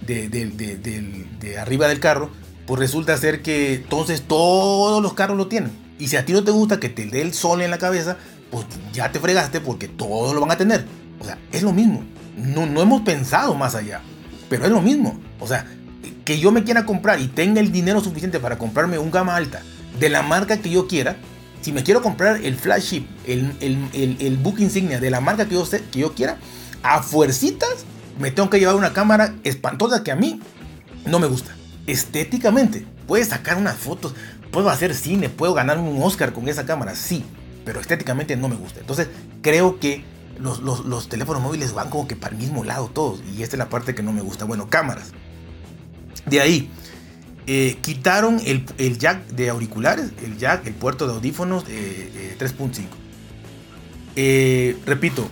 de, 0.06 0.30
de, 0.30 1.60
arriba 1.60 1.88
del 1.90 2.00
carro, 2.00 2.30
pues 2.66 2.80
resulta 2.80 3.18
ser 3.18 3.42
que 3.42 3.76
entonces 3.76 4.22
todos 4.22 5.02
los 5.02 5.14
carros 5.14 5.38
lo 5.38 5.48
tienen. 5.48 5.72
Y 6.00 6.08
si 6.08 6.16
a 6.16 6.26
ti 6.26 6.34
no 6.34 6.44
te 6.44 6.52
gusta 6.52 6.80
que 6.80 6.90
te 6.90 7.06
dé 7.06 7.22
el 7.22 7.34
sol 7.34 7.62
en 7.62 7.72
la 7.72 7.78
cabeza, 7.78 8.18
pues 8.52 8.66
ya 8.94 9.12
te 9.12 9.20
fregaste 9.20 9.62
porque 9.62 9.88
todos 9.88 10.34
lo 10.34 10.42
van 10.42 10.52
a 10.52 10.58
tener. 10.58 10.86
O 11.20 11.26
sea, 11.26 11.38
es 11.52 11.64
lo 11.64 11.74
mismo. 11.74 12.04
No, 12.36 12.66
no 12.66 12.82
hemos 12.82 13.02
pensado 13.02 13.56
más 13.56 13.76
allá, 13.76 14.02
pero 14.50 14.66
es 14.66 14.72
lo 14.72 14.82
mismo. 14.82 15.20
O 15.40 15.48
sea, 15.48 15.66
que 16.24 16.40
yo 16.40 16.52
me 16.52 16.64
quiera 16.64 16.86
comprar 16.86 17.20
y 17.20 17.28
tenga 17.28 17.60
el 17.60 17.72
dinero 17.72 18.02
suficiente 18.02 18.40
para 18.40 18.58
comprarme 18.58 19.00
un 19.00 19.12
gama 19.12 19.36
alta 19.36 19.62
de 20.00 20.10
la 20.10 20.22
marca 20.22 20.58
que 20.58 20.70
yo 20.70 20.88
quiera, 20.88 21.18
si 21.62 21.72
me 21.72 21.84
quiero 21.84 22.02
comprar 22.02 22.42
el 22.44 22.56
flagship, 22.56 23.06
el, 23.26 23.56
el, 23.60 24.18
el, 24.20 24.38
book 24.38 24.60
insignia 24.60 25.00
de 25.00 25.10
la 25.10 25.22
marca 25.22 25.48
que 25.48 25.56
yo, 25.56 25.68
que 25.70 26.00
yo 26.00 26.14
quiera, 26.14 26.38
a 26.84 27.02
fuercitas 27.02 27.86
me 28.20 28.32
tengo 28.32 28.50
que 28.50 28.60
llevar 28.60 28.76
una 28.76 28.94
cámara 28.94 29.36
espantosa 29.44 30.04
que 30.04 30.12
a 30.12 30.16
mí 30.16 30.40
no 31.06 31.20
me 31.20 31.28
gusta. 31.28 31.56
Estéticamente, 31.88 32.86
puedes 33.08 33.30
sacar 33.30 33.58
unas 33.58 33.76
fotos, 33.76 34.14
puedo 34.58 34.72
hacer 34.72 34.96
cine, 34.96 35.30
puedo 35.30 35.54
ganar 35.54 35.78
un 35.78 36.02
Oscar 36.02 36.34
con 36.34 36.50
esa 36.50 36.66
cámara, 36.66 36.96
sí, 36.96 37.24
pero 37.64 37.80
estéticamente 37.80 38.36
no 38.36 38.50
me 38.50 38.56
gusta. 38.56 38.80
Entonces, 38.80 39.08
creo 39.44 39.80
que 39.80 40.04
los, 40.40 41.10
teléfonos 41.10 41.44
móviles 41.44 41.76
van 41.76 41.92
como 41.92 42.08
que 42.08 42.16
para 42.16 42.34
el 42.34 42.42
mismo 42.42 42.64
lado 42.64 42.90
todos, 42.92 43.22
y 43.38 43.44
esta 43.44 43.56
es 43.56 43.60
la 43.60 43.70
parte 43.70 43.94
que 43.94 44.02
no 44.02 44.12
me 44.14 44.22
gusta. 44.22 44.46
Bueno, 44.46 44.68
cámaras. 44.68 45.12
De 46.26 46.42
ahí, 46.42 46.72
eh, 47.46 47.78
quitaron 47.82 48.42
el, 48.48 48.98
jack 48.98 49.28
de 49.28 49.50
auriculares, 49.50 50.10
el 50.26 50.40
jack, 50.40 50.66
el 50.66 50.74
puerto 50.74 51.06
de 51.06 51.14
audífonos 51.14 51.64
3.5. 51.64 52.80
Eh, 52.80 52.88
eh, 54.16 54.78
repito, 54.88 55.30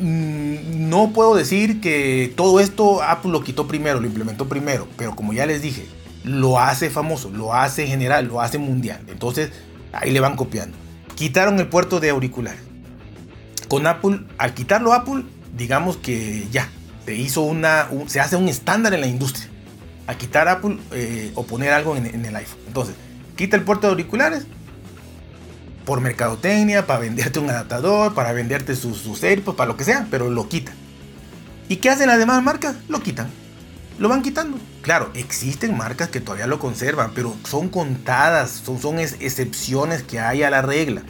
mm, 0.00 0.88
no 0.88 1.12
puedo 1.12 1.36
decir 1.36 1.80
que 1.80 2.32
todo 2.34 2.58
esto 2.58 3.04
Apple 3.04 3.30
lo 3.30 3.44
quitó 3.44 3.68
primero, 3.68 4.00
lo 4.00 4.08
implementó 4.08 4.48
primero, 4.48 4.88
pero 4.96 5.14
como 5.14 5.32
ya 5.32 5.46
les 5.46 5.62
dije, 5.62 5.86
lo 6.24 6.58
hace 6.58 6.90
famoso, 6.90 7.30
lo 7.30 7.54
hace 7.54 7.86
general, 7.86 8.26
lo 8.26 8.40
hace 8.40 8.58
mundial. 8.58 9.00
Entonces 9.08 9.50
ahí 9.92 10.10
le 10.10 10.20
van 10.20 10.36
copiando. 10.36 10.76
Quitaron 11.14 11.58
el 11.58 11.68
puerto 11.68 12.00
de 12.00 12.10
auriculares. 12.10 12.60
Con 13.68 13.86
Apple, 13.86 14.20
al 14.38 14.54
quitarlo 14.54 14.92
Apple, 14.92 15.24
digamos 15.56 15.96
que 15.96 16.46
ya, 16.50 16.68
se 17.04 17.14
hizo 17.14 17.42
una, 17.42 17.88
se 18.06 18.20
hace 18.20 18.36
un 18.36 18.48
estándar 18.48 18.94
en 18.94 19.00
la 19.00 19.06
industria 19.06 19.48
a 20.06 20.14
quitar 20.16 20.48
Apple 20.48 20.78
eh, 20.92 21.30
o 21.36 21.44
poner 21.44 21.72
algo 21.72 21.96
en, 21.96 22.24
el 22.24 22.36
iPhone. 22.36 22.58
Entonces, 22.66 22.96
quita 23.36 23.56
el 23.56 23.62
puerto 23.62 23.86
de 23.86 23.92
auriculares 23.92 24.44
por 25.84 26.00
mercadotecnia, 26.00 26.86
para 26.86 27.00
venderte 27.00 27.38
un 27.38 27.48
adaptador, 27.48 28.12
para 28.14 28.32
venderte 28.32 28.74
sus, 28.74 28.98
sus 28.98 29.22
AirPods, 29.22 29.56
para 29.56 29.68
lo 29.68 29.76
que 29.76 29.84
sea, 29.84 30.08
pero 30.10 30.28
lo 30.28 30.48
quita. 30.48 30.72
¿Y 31.68 31.76
qué 31.76 31.90
hacen 31.90 32.08
las 32.08 32.18
demás 32.18 32.42
marcas? 32.42 32.76
Lo 32.88 33.00
quitan. 33.02 33.28
Lo 34.00 34.08
van 34.08 34.22
quitando. 34.22 34.58
Claro, 34.80 35.10
existen 35.12 35.76
marcas 35.76 36.08
que 36.08 36.22
todavía 36.22 36.46
lo 36.46 36.58
conservan, 36.58 37.12
pero 37.14 37.36
son 37.44 37.68
contadas, 37.68 38.62
son, 38.64 38.80
son 38.80 38.98
excepciones 38.98 40.02
que 40.02 40.18
hay 40.18 40.42
a 40.42 40.48
la 40.48 40.62
regla. 40.62 41.02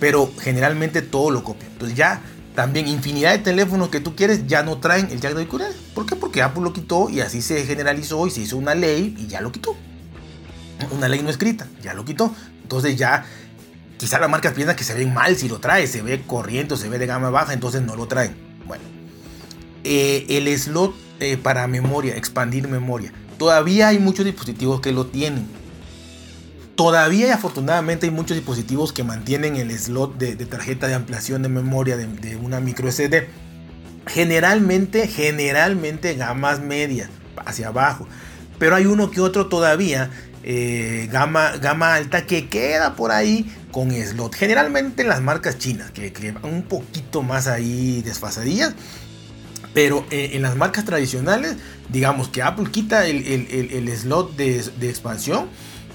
Pero 0.00 0.32
generalmente 0.40 1.02
todo 1.02 1.30
lo 1.30 1.44
copian. 1.44 1.70
Entonces 1.72 1.98
ya 1.98 2.22
también 2.54 2.88
infinidad 2.88 3.32
de 3.32 3.40
teléfonos 3.40 3.90
que 3.90 4.00
tú 4.00 4.16
quieres 4.16 4.46
ya 4.46 4.62
no 4.62 4.78
traen 4.78 5.10
el 5.10 5.20
jack 5.20 5.34
de 5.34 5.40
auriculares. 5.40 5.76
¿Por 5.94 6.06
qué? 6.06 6.16
Porque 6.16 6.40
Apple 6.40 6.62
lo 6.62 6.72
quitó 6.72 7.10
y 7.10 7.20
así 7.20 7.42
se 7.42 7.66
generalizó 7.66 8.26
y 8.26 8.30
se 8.30 8.40
hizo 8.40 8.56
una 8.56 8.74
ley 8.74 9.14
y 9.18 9.26
ya 9.26 9.42
lo 9.42 9.52
quitó. 9.52 9.76
Una 10.92 11.08
ley 11.08 11.20
no 11.20 11.28
escrita, 11.28 11.68
ya 11.82 11.92
lo 11.92 12.06
quitó. 12.06 12.34
Entonces 12.62 12.96
ya 12.96 13.26
quizá 13.98 14.18
las 14.18 14.30
marcas 14.30 14.54
piensan 14.54 14.76
que 14.76 14.84
se 14.84 14.94
ven 14.94 15.12
mal 15.12 15.36
si 15.36 15.46
lo 15.46 15.58
trae, 15.58 15.86
se 15.86 16.00
ve 16.00 16.22
corriente, 16.26 16.74
se 16.78 16.88
ve 16.88 16.98
de 16.98 17.04
gama 17.04 17.28
baja, 17.28 17.52
entonces 17.52 17.82
no 17.82 17.96
lo 17.96 18.06
traen. 18.08 18.34
Bueno, 18.66 18.84
eh, 19.84 20.24
el 20.30 20.58
slot 20.58 21.03
eh, 21.20 21.36
para 21.36 21.66
memoria, 21.66 22.16
expandir 22.16 22.68
memoria. 22.68 23.12
Todavía 23.38 23.88
hay 23.88 23.98
muchos 23.98 24.24
dispositivos 24.24 24.80
que 24.80 24.92
lo 24.92 25.06
tienen 25.06 25.46
Todavía 26.76 27.28
y 27.28 27.30
afortunadamente 27.30 28.06
hay 28.06 28.12
muchos 28.12 28.36
dispositivos 28.36 28.92
que 28.92 29.04
mantienen 29.04 29.56
el 29.56 29.70
slot 29.78 30.18
de, 30.18 30.34
tarjeta 30.44 30.88
de 30.88 30.94
ampliación 30.94 31.42
de 31.42 31.48
memoria 31.48 31.96
de, 31.96 32.36
una 32.36 32.58
micro 32.58 32.90
SD. 32.90 33.28
Generalmente, 34.06 35.06
generalmente 35.06 36.14
gamas 36.14 36.60
medias, 36.60 37.10
hacia 37.46 37.68
abajo. 37.68 38.08
Pero 38.58 38.74
hay 38.74 38.86
uno 38.86 39.10
que 39.12 39.20
otro 39.20 39.46
todavía, 39.46 40.10
eh, 40.42 41.08
gama, 41.12 41.52
gama 41.58 41.94
alta, 41.94 42.26
que 42.26 42.48
queda 42.48 42.96
por 42.96 43.12
ahí 43.12 43.46
con 43.70 43.92
slot. 43.92 44.34
Generalmente 44.34 45.04
las 45.04 45.20
marcas 45.20 45.58
chinas, 45.58 45.92
que, 45.92 46.10
van 46.32 46.52
un 46.52 46.64
poquito 46.64 47.22
más 47.22 47.46
ahí 47.46 48.02
desfasadillas. 48.02 48.74
Pero 49.74 50.06
eh, 50.10 50.30
en 50.34 50.42
las 50.42 50.56
marcas 50.56 50.84
tradicionales, 50.84 51.56
digamos 51.90 52.28
que 52.28 52.42
Apple 52.42 52.70
quita 52.70 53.06
el, 53.06 53.90
slot 53.98 54.36
de, 54.36 54.62
de 54.62 54.88
expansión 54.88 55.48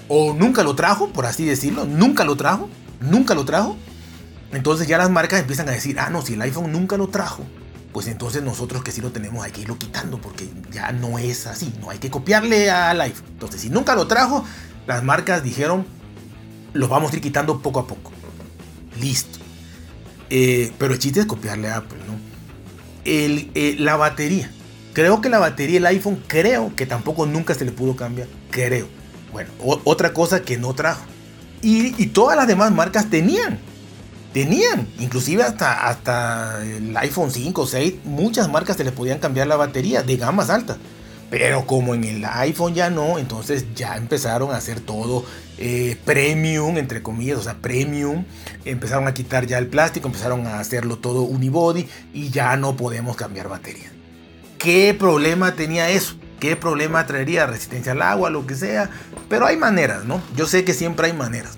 o 0.08 0.34
nunca 0.34 0.62
lo 0.62 0.74
trajo, 0.74 1.08
por 1.08 1.24
así 1.24 1.44
decirlo, 1.44 1.86
nunca 1.86 2.24
lo 2.24 2.36
trajo, 2.36 2.68
nunca 3.00 3.34
lo 3.34 3.44
trajo. 3.44 3.76
Entonces 4.52 4.86
ya 4.86 4.98
las 4.98 5.10
marcas 5.10 5.40
empiezan 5.40 5.68
a 5.68 5.72
decir, 5.72 5.98
ah, 5.98 6.10
no, 6.10 6.22
si 6.22 6.34
el 6.34 6.42
iPhone 6.42 6.72
nunca 6.72 6.96
lo 6.96 7.08
trajo, 7.08 7.44
pues 7.92 8.06
entonces 8.06 8.42
nosotros 8.42 8.82
que 8.82 8.92
sí 8.92 9.00
lo 9.00 9.12
tenemos 9.12 9.44
hay 9.44 9.52
que 9.52 9.62
irlo 9.62 9.78
quitando 9.78 10.20
porque 10.20 10.48
ya 10.70 10.92
no 10.92 11.18
es 11.18 11.46
así, 11.46 11.72
no 11.80 11.90
hay 11.90 11.98
que 11.98 12.10
copiarle 12.10 12.70
al 12.70 13.00
iPhone. 13.00 13.28
Entonces 13.30 13.60
si 13.62 13.70
nunca 13.70 13.94
lo 13.94 14.06
trajo, 14.06 14.44
las 14.86 15.02
marcas 15.02 15.42
dijeron, 15.42 15.86
lo 16.72 16.88
vamos 16.88 17.12
a 17.12 17.16
ir 17.16 17.22
quitando 17.22 17.60
poco 17.60 17.80
a 17.80 17.86
poco. 17.86 18.12
Listo. 19.00 19.38
Eh, 20.28 20.72
pero 20.78 20.94
el 20.94 20.98
chiste 20.98 21.20
es 21.20 21.26
copiarle 21.26 21.68
a 21.68 21.78
Apple, 21.78 21.98
¿no? 22.06 22.29
Eh, 23.04 23.76
la 23.78 23.96
batería. 23.96 24.50
Creo 24.92 25.20
que 25.20 25.28
la 25.28 25.38
batería 25.38 25.74
del 25.74 25.86
iPhone, 25.86 26.22
creo 26.26 26.74
que 26.74 26.86
tampoco 26.86 27.26
nunca 27.26 27.54
se 27.54 27.64
le 27.64 27.72
pudo 27.72 27.96
cambiar. 27.96 28.28
Creo. 28.50 28.88
Bueno, 29.32 29.50
otra 29.84 30.12
cosa 30.12 30.42
que 30.42 30.56
no 30.58 30.74
trajo. 30.74 31.04
Y, 31.62 32.06
todas 32.08 32.36
las 32.36 32.46
demás 32.46 32.72
marcas 32.72 33.08
tenían. 33.08 33.58
Tenían. 34.32 34.88
Inclusive 34.98 35.42
hasta, 35.42 35.88
hasta 35.88 36.64
el 36.64 36.96
iPhone 36.96 37.30
5 37.30 37.62
o 37.62 37.66
6, 37.66 37.94
muchas 38.04 38.48
marcas 38.48 38.76
se 38.76 38.84
les 38.84 38.92
podían 38.92 39.18
cambiar 39.18 39.46
la 39.46 39.56
batería 39.56 40.02
de 40.02 40.16
gamas 40.16 40.50
altas. 40.50 40.78
Pero 41.30 41.64
como 41.64 41.94
en 41.94 42.04
el 42.04 42.24
iPhone 42.24 42.74
ya 42.74 42.90
no, 42.90 43.18
entonces 43.18 43.66
ya 43.74 43.96
empezaron 43.96 44.50
a 44.50 44.56
hacer 44.56 44.80
todo 44.80 45.24
eh, 45.58 45.96
premium, 46.04 46.76
entre 46.76 47.02
comillas, 47.02 47.38
o 47.38 47.42
sea, 47.42 47.54
premium. 47.54 48.24
Empezaron 48.64 49.06
a 49.06 49.14
quitar 49.14 49.46
ya 49.46 49.58
el 49.58 49.68
plástico, 49.68 50.08
empezaron 50.08 50.46
a 50.46 50.58
hacerlo 50.58 50.98
todo 50.98 51.22
unibody 51.22 51.86
y 52.12 52.30
ya 52.30 52.56
no 52.56 52.76
podemos 52.76 53.16
cambiar 53.16 53.48
batería. 53.48 53.90
¿Qué 54.58 54.94
problema 54.98 55.54
tenía 55.54 55.88
eso? 55.88 56.16
¿Qué 56.40 56.56
problema 56.56 57.06
traería? 57.06 57.46
Resistencia 57.46 57.92
al 57.92 58.02
agua, 58.02 58.28
lo 58.30 58.46
que 58.46 58.56
sea. 58.56 58.90
Pero 59.28 59.46
hay 59.46 59.56
maneras, 59.56 60.04
¿no? 60.04 60.20
Yo 60.36 60.46
sé 60.46 60.64
que 60.64 60.74
siempre 60.74 61.06
hay 61.06 61.12
maneras. 61.12 61.56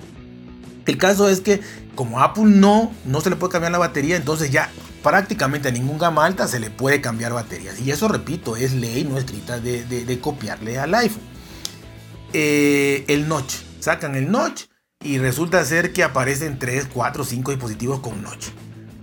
El 0.86 0.98
caso 0.98 1.28
es 1.28 1.40
que 1.40 1.60
como 1.94 2.20
Apple 2.20 2.44
no, 2.44 2.92
no 3.04 3.20
se 3.20 3.30
le 3.30 3.36
puede 3.36 3.52
cambiar 3.52 3.72
la 3.72 3.78
batería, 3.78 4.16
entonces 4.16 4.50
ya 4.50 4.70
prácticamente 5.02 5.68
a 5.68 5.72
ningún 5.72 5.98
gama 5.98 6.24
alta 6.24 6.46
se 6.48 6.60
le 6.60 6.70
puede 6.70 7.00
cambiar 7.00 7.32
baterías. 7.32 7.80
Y 7.80 7.90
eso, 7.90 8.08
repito, 8.08 8.56
es 8.56 8.72
ley 8.72 9.04
no 9.04 9.18
escrita 9.18 9.58
de, 9.58 10.18
copiarle 10.20 10.78
al 10.78 10.94
iPhone. 10.94 11.22
Eh, 12.32 13.04
el 13.08 13.28
notch. 13.28 13.56
Sacan 13.80 14.14
el 14.14 14.30
notch 14.30 14.64
y 15.02 15.18
resulta 15.18 15.64
ser 15.64 15.92
que 15.92 16.04
aparecen 16.04 16.58
3, 16.58 16.88
4, 16.92 17.24
5 17.24 17.50
dispositivos 17.50 18.00
con 18.00 18.22
notch. 18.22 18.48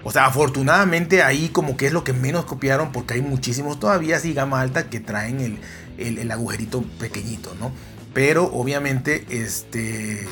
O 0.04 0.12
sea, 0.12 0.26
afortunadamente 0.26 1.24
ahí 1.24 1.50
como 1.50 1.76
que 1.76 1.88
es 1.88 1.94
lo 1.94 2.04
que 2.06 2.14
menos 2.14 2.46
copiaron 2.46 2.92
porque 2.92 3.16
hay 3.16 3.22
muchísimos 3.22 3.80
todavía 3.80 4.16
así 4.16 4.34
gama 4.34 4.62
alta 4.62 4.90
que 4.90 5.02
traen 5.02 5.60
el, 5.98 6.32
agujerito 6.32 6.82
pequeñito, 7.00 7.54
¿no? 7.60 7.72
Pero 8.14 8.46
obviamente 8.46 9.26
este, 9.30 10.26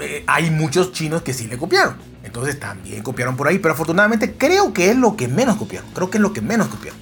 eh, 0.00 0.24
hay 0.26 0.50
muchos 0.50 0.92
chinos 0.92 1.22
que 1.22 1.32
sí 1.32 1.46
le 1.46 1.56
copiaron. 1.56 1.96
Entonces 2.28 2.60
también 2.60 3.02
copiaron 3.02 3.36
por 3.36 3.48
ahí. 3.48 3.58
Pero 3.58 3.72
afortunadamente 3.72 4.34
creo 4.34 4.72
que 4.72 4.90
es 4.90 4.96
lo 4.96 5.16
que 5.16 5.28
menos 5.28 5.56
copiaron. 5.56 5.90
Creo 5.92 6.10
que 6.10 6.18
es 6.18 6.22
lo 6.22 6.32
que 6.32 6.42
menos 6.42 6.68
copiaron. 6.68 7.00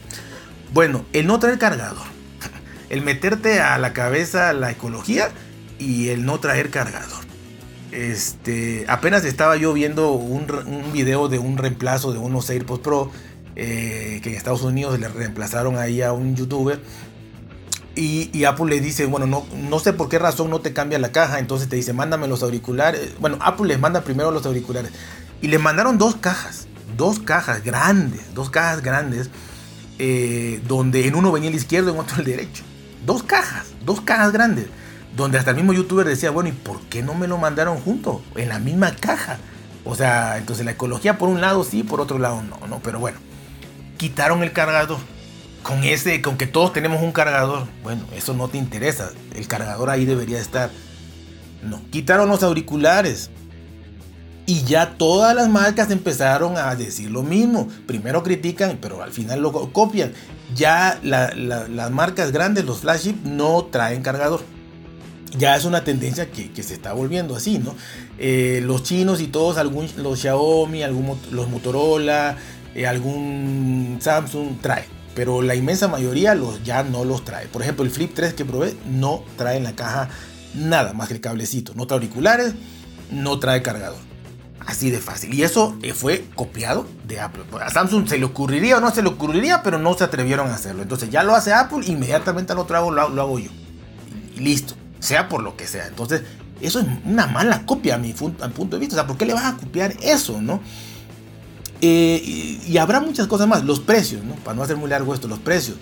Bueno, 0.73 1.05
el 1.13 1.27
no 1.27 1.39
traer 1.39 1.59
cargador. 1.59 2.07
El 2.89 3.03
meterte 3.03 3.61
a 3.61 3.77
la 3.79 3.93
cabeza 3.93 4.53
la 4.53 4.71
ecología 4.71 5.31
y 5.81 6.09
el 6.11 6.25
no 6.25 6.39
traer 6.39 6.71
cargador. 6.71 7.25
Este, 7.91 8.85
apenas 8.87 9.25
estaba 9.25 9.57
yo 9.57 9.73
viendo 9.73 10.13
un, 10.13 10.47
video 10.93 11.27
de 11.27 11.41
un 11.41 11.59
reemplazo 11.59 12.13
de 12.13 12.19
unos 12.19 12.49
AirPods 12.49 12.83
Pro 12.83 13.11
eh, 13.57 14.21
que 14.23 14.31
en 14.31 14.37
Estados 14.37 14.63
Unidos 14.63 15.01
le 15.01 15.09
reemplazaron 15.09 15.79
ahí 15.79 16.01
a 16.01 16.13
un 16.13 16.37
youtuber. 16.37 16.81
Y, 17.97 18.45
Apple 18.45 18.67
le 18.67 18.81
dice, 18.81 19.07
bueno, 19.07 19.27
no, 19.27 19.47
no 19.55 19.79
sé 19.79 19.95
por 19.95 20.11
qué 20.11 20.19
razón 20.19 20.51
no 20.51 20.61
te 20.61 20.73
cambia 20.73 20.99
la 20.99 21.13
caja. 21.13 21.39
Entonces 21.39 21.69
te 21.69 21.77
dice, 21.77 21.93
mándame 21.93 22.29
los 22.29 22.43
auriculares. 22.43 23.19
Bueno, 23.19 23.39
Apple 23.41 23.69
les 23.69 23.81
manda 23.81 24.03
primero 24.03 24.31
los 24.31 24.45
auriculares. 24.45 24.93
Y 25.41 25.49
le 25.49 25.59
mandaron 25.59 25.97
dos 25.97 26.17
cajas, 26.17 26.67
dos 26.97 27.19
cajas 27.19 27.65
grandes, 27.65 28.35
dos 28.35 28.51
cajas 28.51 28.83
grandes, 28.83 29.31
eh, 29.99 30.61
donde 30.69 31.07
en 31.07 31.15
uno 31.15 31.33
venía 31.33 31.49
el 31.49 31.57
izquierdo 31.57 31.91
y 31.91 31.95
en 31.95 32.01
otro 32.01 32.19
el 32.19 32.25
derecho. 32.25 32.65
Dos 33.07 33.23
cajas, 33.23 33.67
dos 33.85 34.03
cajas 34.03 34.33
grandes 34.33 34.67
donde 35.17 35.39
hasta 35.39 35.53
el 35.53 35.57
mismo 35.57 35.73
youtuber 35.73 36.07
decía, 36.07 36.31
bueno, 36.31 36.51
¿y 36.51 36.53
por 36.53 36.81
qué 36.83 37.03
no 37.03 37.15
me 37.15 37.27
lo 37.27 37.39
mandaron 37.39 37.79
junto? 37.79 38.23
En 38.37 38.51
la 38.51 38.59
misma 38.59 38.95
caja. 38.95 39.39
O 39.85 39.95
sea, 39.95 40.37
entonces 40.37 40.65
la 40.65 40.73
ecología 40.73 41.17
por 41.17 41.29
un 41.29 41.41
lado 41.41 41.65
sí, 41.65 41.83
por 41.83 42.01
otro 42.01 42.19
lado 42.19 42.43
no, 42.43 42.67
¿no? 42.67 42.81
Pero 42.81 42.99
bueno, 43.01 43.19
quitaron 43.97 44.43
el 44.43 44.53
cargador. 44.53 44.99
Con 45.67 45.83
ese, 45.85 46.23
con 46.23 46.37
que 46.37 46.47
todos 46.47 46.73
tenemos 46.73 47.03
un 47.03 47.13
cargador. 47.13 47.67
Bueno, 47.83 48.03
eso 48.15 48.35
no 48.35 48.49
te 48.49 48.59
interesa. 48.59 49.11
El 49.35 49.49
cargador 49.49 49.91
ahí 49.91 50.05
debería 50.05 50.39
estar. 50.39 50.71
No, 51.63 51.81
quitaron 51.91 52.29
los 52.29 52.43
auriculares. 52.43 53.31
Y 54.47 54.63
ya 54.63 54.95
todas 54.97 55.35
las 55.35 55.49
marcas 55.49 55.91
empezaron 55.91 56.57
a 56.57 56.75
decir 56.77 57.11
lo 57.11 57.25
mismo. 57.25 57.69
Primero 57.87 58.23
critican, 58.23 58.79
pero 58.81 59.03
al 59.03 59.11
final 59.11 59.41
lo 59.41 59.73
copian. 59.73 60.13
Ya 60.55 61.01
las 61.03 61.91
marcas 61.91 62.31
grandes, 62.31 62.65
los 62.65 62.79
flagship, 62.79 63.17
no 63.25 63.65
traen 63.65 64.03
cargador 64.03 64.43
ya 65.39 65.57
es 65.57 65.65
una 65.65 65.85
tendencia 65.85 66.31
que, 66.31 66.63
se 66.63 66.75
está 66.75 66.93
volviendo 66.93 67.37
así, 67.37 67.59
¿no? 67.59 67.75
Eh, 68.19 68.61
los 68.63 68.83
chinos 68.83 69.21
y 69.21 69.27
todos, 69.27 69.59
algún, 69.59 69.89
los 69.99 70.21
Xiaomi, 70.21 70.83
algún, 70.83 71.19
los 71.31 71.49
Motorola, 71.49 72.37
eh, 72.75 72.87
algún 72.87 73.99
Samsung 74.01 74.61
trae, 74.61 74.85
pero 75.17 75.43
la 75.43 75.57
inmensa 75.57 75.89
mayoría 75.89 76.37
los, 76.37 76.63
ya 76.63 76.85
no 76.85 77.05
los 77.05 77.25
trae. 77.25 77.49
Por 77.49 77.63
ejemplo, 77.63 77.85
el 77.85 77.91
Flip 77.91 78.13
3 78.15 78.35
que 78.35 78.45
probé 78.45 78.77
no 78.89 79.25
trae 79.37 79.57
en 79.57 79.65
la 79.65 79.75
caja 79.75 80.09
nada 80.55 80.93
más 80.93 81.09
que 81.09 81.15
el 81.15 81.21
cablecito, 81.21 81.73
no 81.75 81.89
trae 81.89 81.97
auriculares, 81.97 82.55
no 83.11 83.41
trae 83.41 83.63
cargador. 83.63 83.99
Así 84.65 84.91
de 84.91 84.99
fácil. 84.99 85.33
Y 85.33 85.43
eso 85.43 85.77
eh, 85.83 85.93
fue 85.93 86.25
copiado 86.35 86.87
de 87.07 87.21
Apple. 87.21 87.45
A 87.61 87.71
Samsung 87.71 88.09
se 88.09 88.19
le 88.19 88.25
ocurriría 88.25 88.79
o 88.79 88.81
no 88.81 88.91
se 88.91 89.03
le 89.03 89.09
ocurriría, 89.09 89.63
pero 89.63 89.79
no 89.79 89.95
se 89.95 90.05
atrevieron 90.05 90.51
a 90.51 90.55
hacerlo. 90.55 90.83
Entonces 90.83 91.11
ya 91.11 91.23
lo 91.23 91.35
hace 91.35 91.53
Apple, 91.53 91.87
inmediatamente 91.87 92.55
lo 92.55 92.65
trago, 92.65 92.91
lo, 92.91 93.09
lo 93.09 93.23
hago 93.23 93.39
yo. 93.39 93.51
Y 94.37 94.41
listo 94.41 94.75
sea 94.99 95.29
por 95.29 95.43
lo 95.43 95.57
que 95.57 95.67
sea. 95.67 95.87
Entonces, 95.87 96.23
eso 96.61 96.81
es 96.81 96.87
una 97.05 97.27
mala 97.27 97.65
copia 97.67 97.97
a 97.97 97.99
mi, 97.99 98.13
punto 98.13 98.77
de 98.77 98.79
vista. 98.79 98.97
O 98.97 98.99
sea, 98.99 99.07
¿por 99.07 99.17
qué 99.17 99.27
le 99.27 99.35
vas 99.35 99.45
a 99.45 99.57
copiar 99.57 99.95
eso, 100.03 100.41
no? 100.41 100.61
Eh, 101.89 102.61
y, 102.67 102.79
habrá 102.79 103.01
muchas 103.01 103.29
cosas 103.29 103.47
más. 103.47 103.65
Los 103.65 103.81
precios. 103.81 104.23
Para 104.45 104.57
no 104.57 104.63
hacer 104.63 104.77
muy 104.77 104.91
largo 104.91 105.15
esto, 105.15 105.29
los 105.29 105.39
precios. 105.39 105.77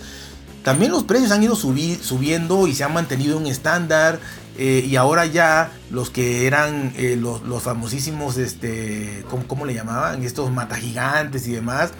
También 0.62 0.92
los 0.92 1.04
precios 1.04 1.30
han 1.30 1.42
ido 1.42 1.56
subiendo 1.56 2.66
y 2.66 2.74
se 2.74 2.84
han 2.84 2.92
mantenido 2.92 3.38
un 3.38 3.46
estándar. 3.46 4.20
Eh, 4.56 4.86
y 4.86 4.96
ahora 4.96 5.26
ya 5.26 5.72
los 5.90 6.10
que 6.10 6.46
eran 6.46 6.92
eh, 6.96 7.16
los, 7.16 7.62
famosísimos, 7.62 8.36
este, 8.36 9.24
¿cómo, 9.46 9.66
le 9.66 9.74
llamaban? 9.74 10.22
Estos 10.22 10.50
matagigantes 10.50 11.46
y 11.48 11.52
demás. 11.52 11.92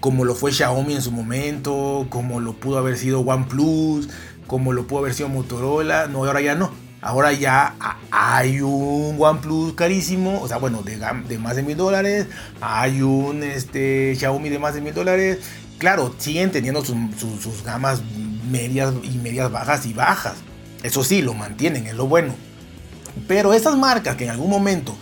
como 0.00 0.24
lo 0.24 0.34
fue 0.34 0.52
Xiaomi 0.52 0.94
en 0.94 1.02
su 1.02 1.12
momento, 1.12 2.06
como 2.10 2.40
lo 2.40 2.54
pudo 2.54 2.78
haber 2.78 2.96
sido 2.98 3.20
OnePlus, 3.20 4.08
como 4.46 4.72
lo 4.72 4.86
pudo 4.86 5.00
haber 5.00 5.14
sido 5.14 5.28
Motorola, 5.28 6.06
no, 6.08 6.24
ahora 6.24 6.40
ya 6.40 6.54
no. 6.54 6.70
Ahora 7.04 7.32
ya 7.32 7.74
hay 8.12 8.60
un 8.60 9.16
OnePlus 9.18 9.74
carísimo, 9.74 10.40
o 10.40 10.46
sea, 10.46 10.58
bueno, 10.58 10.82
de, 10.82 10.96
más 11.36 11.56
de 11.56 11.64
mil 11.64 11.76
dólares, 11.76 12.28
hay 12.60 13.02
un 13.02 13.42
este, 13.42 14.14
Xiaomi 14.16 14.48
de 14.48 14.60
más 14.60 14.74
de 14.74 14.82
mil 14.82 14.94
dólares. 14.94 15.38
Claro, 15.78 16.14
siguen 16.18 16.52
teniendo 16.52 16.84
sus 16.84 17.64
gamas 17.64 18.02
medias 18.48 18.94
y 19.02 19.18
medias 19.18 19.50
bajas 19.50 19.84
y 19.84 19.92
bajas. 19.92 20.34
Eso 20.84 21.02
sí, 21.02 21.22
lo 21.22 21.34
mantienen, 21.34 21.88
es 21.88 21.94
lo 21.94 22.06
bueno. 22.06 22.36
Pero 23.26 23.52
esas 23.52 23.76
marcas 23.76 24.14
que 24.14 24.24
en 24.24 24.30
algún 24.30 24.48
momento 24.48 24.94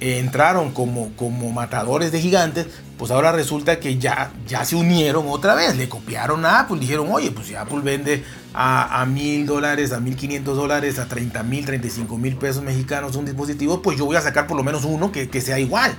entraron 0.00 0.72
como, 0.72 1.10
como 1.16 1.50
matadores 1.50 2.10
de 2.12 2.20
gigantes, 2.20 2.66
pues 2.98 3.10
ahora 3.10 3.32
resulta 3.32 3.80
que 3.80 3.98
ya, 3.98 4.32
ya 4.46 4.64
se 4.64 4.76
unieron 4.76 5.26
otra 5.28 5.54
vez, 5.54 5.76
le 5.76 5.88
copiaron 5.88 6.44
a 6.44 6.60
Apple, 6.60 6.78
dijeron, 6.78 7.08
oye, 7.10 7.30
pues 7.30 7.46
si 7.46 7.54
Apple 7.54 7.80
vende 7.82 8.24
a 8.52 9.06
mil 9.06 9.46
dólares, 9.46 9.92
a 9.92 10.00
mil 10.00 10.16
quinientos 10.16 10.56
dólares, 10.56 10.98
a 10.98 11.06
treinta 11.06 11.42
mil, 11.42 11.64
treinta 11.64 11.86
y 11.86 11.90
cinco 11.90 12.18
mil 12.18 12.36
pesos 12.36 12.62
mexicanos 12.62 13.16
un 13.16 13.24
dispositivo, 13.24 13.82
pues 13.82 13.98
yo 13.98 14.06
voy 14.06 14.16
a 14.16 14.20
sacar 14.20 14.46
por 14.46 14.56
lo 14.56 14.62
menos 14.62 14.84
uno 14.84 15.12
que, 15.12 15.40
sea 15.40 15.58
igual. 15.58 15.94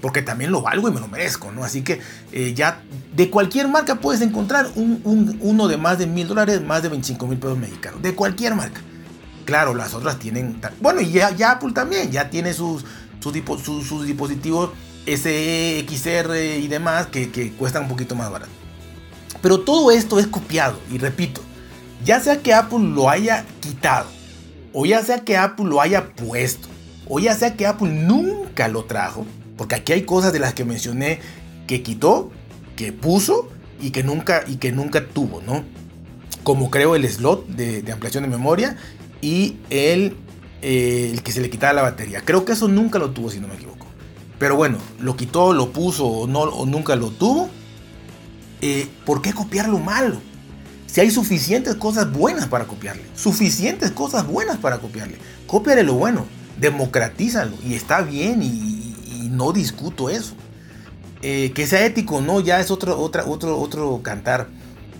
Porque 0.00 0.20
también 0.20 0.52
lo 0.52 0.60
valgo 0.60 0.88
y 0.88 0.92
me 0.92 1.00
lo 1.00 1.08
merezco, 1.08 1.50
¿no? 1.50 1.64
Así 1.64 1.80
que 1.80 1.98
eh, 2.30 2.52
ya 2.54 2.82
de 3.14 3.30
cualquier 3.30 3.68
marca 3.68 3.94
puedes 3.94 4.20
encontrar 4.20 4.68
un, 4.74 5.38
uno 5.40 5.66
de 5.66 5.78
más 5.78 5.98
de 5.98 6.06
mil 6.06 6.28
dólares, 6.28 6.60
más 6.60 6.82
de 6.82 6.90
25 6.90 7.26
mil 7.26 7.38
pesos 7.38 7.56
mexicanos. 7.56 8.02
De 8.02 8.14
cualquier 8.14 8.54
marca. 8.54 8.82
Claro, 9.44 9.74
las 9.74 9.94
otras 9.94 10.18
tienen... 10.18 10.60
Bueno, 10.80 11.00
y 11.00 11.10
ya, 11.10 11.28
Apple 11.50 11.72
también, 11.72 12.10
ya 12.10 12.30
tiene 12.30 12.52
sus, 12.52 12.84
sus, 13.32 13.86
sus, 13.86 14.06
dispositivos 14.06 14.70
SE, 15.06 15.86
XR 15.88 16.36
y 16.60 16.68
demás 16.68 17.06
que, 17.06 17.30
que 17.30 17.52
cuestan 17.52 17.84
un 17.84 17.88
poquito 17.88 18.14
más 18.14 18.30
barato. 18.30 18.52
Pero 19.42 19.60
todo 19.60 19.90
esto 19.90 20.18
es 20.18 20.26
copiado, 20.26 20.78
y 20.90 20.98
repito, 20.98 21.40
ya 22.04 22.20
sea 22.20 22.38
que 22.38 22.54
Apple 22.54 22.78
lo 22.80 23.10
haya 23.10 23.44
quitado, 23.60 24.06
o 24.72 24.86
ya 24.86 25.02
sea 25.02 25.20
que 25.20 25.36
Apple 25.36 25.66
lo 25.66 25.80
haya 25.80 26.14
puesto, 26.14 26.68
o 27.08 27.18
ya 27.18 27.34
sea 27.34 27.54
que 27.54 27.66
Apple 27.66 27.90
nunca 27.90 28.68
lo 28.68 28.84
trajo, 28.84 29.26
porque 29.56 29.74
aquí 29.74 29.92
hay 29.92 30.02
cosas 30.02 30.32
de 30.32 30.38
las 30.38 30.54
que 30.54 30.64
mencioné 30.64 31.20
que 31.66 31.82
quitó, 31.82 32.30
que 32.76 32.92
puso 32.92 33.48
y 33.80 33.90
que 33.90 34.02
nunca, 34.02 34.44
y 34.46 34.56
que 34.56 34.72
nunca 34.72 35.06
tuvo, 35.06 35.40
¿no? 35.42 35.64
Como 36.42 36.70
creo 36.70 36.94
el 36.94 37.08
slot 37.08 37.46
de, 37.48 37.90
ampliación 37.92 38.24
de 38.24 38.30
memoria 38.30 38.76
y 39.20 39.56
el, 39.70 40.16
eh, 40.66 41.10
el 41.12 41.22
que 41.22 41.30
se 41.30 41.42
le 41.42 41.50
quitaba 41.50 41.74
la 41.74 41.82
batería. 41.82 42.22
Creo 42.24 42.46
que 42.46 42.52
eso 42.52 42.68
nunca 42.68 42.98
lo 42.98 43.10
tuvo, 43.10 43.30
si 43.30 43.38
no 43.38 43.48
me 43.48 43.54
equivoco. 43.54 43.86
Pero 44.38 44.56
bueno, 44.56 44.78
lo 44.98 45.14
quitó, 45.14 45.52
lo 45.52 45.72
puso 45.72 46.06
o, 46.06 46.26
no, 46.26 46.40
o 46.40 46.64
nunca 46.64 46.96
lo 46.96 47.10
tuvo. 47.10 47.50
Eh, 48.62 48.88
¿Por 49.04 49.20
qué 49.20 49.34
copiar 49.34 49.68
lo 49.68 49.78
malo? 49.78 50.22
Si 50.86 51.02
hay 51.02 51.10
suficientes 51.10 51.74
cosas 51.74 52.10
buenas 52.10 52.48
para 52.48 52.64
copiarle, 52.64 53.02
suficientes 53.14 53.90
cosas 53.90 54.26
buenas 54.26 54.56
para 54.56 54.78
copiarle, 54.78 55.18
cópiale 55.46 55.82
lo 55.82 55.94
bueno, 55.94 56.24
democratízalo 56.58 57.56
y 57.62 57.74
está 57.74 58.00
bien 58.00 58.42
y, 58.42 59.28
no 59.30 59.52
discuto 59.52 60.08
eso. 60.08 60.34
Eh, 61.20 61.52
que 61.54 61.66
sea 61.66 61.84
ético, 61.84 62.20
no, 62.20 62.40
ya 62.40 62.60
es 62.60 62.70
otro, 62.70 62.98
otro, 62.98 63.58
otro 63.58 64.00
cantar. 64.02 64.48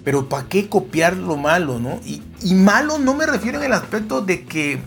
Pero 0.04 0.28
¿para 0.28 0.48
qué 0.48 0.68
copiar 0.68 1.16
lo 1.16 1.36
malo, 1.36 1.78
no? 1.78 2.00
Y, 2.04 2.20
malo 2.54 2.98
no 2.98 3.14
me 3.14 3.24
refiero 3.24 3.58
en 3.58 3.64
el 3.64 3.72
aspecto 3.72 4.20
de 4.20 4.44
que, 4.44 4.80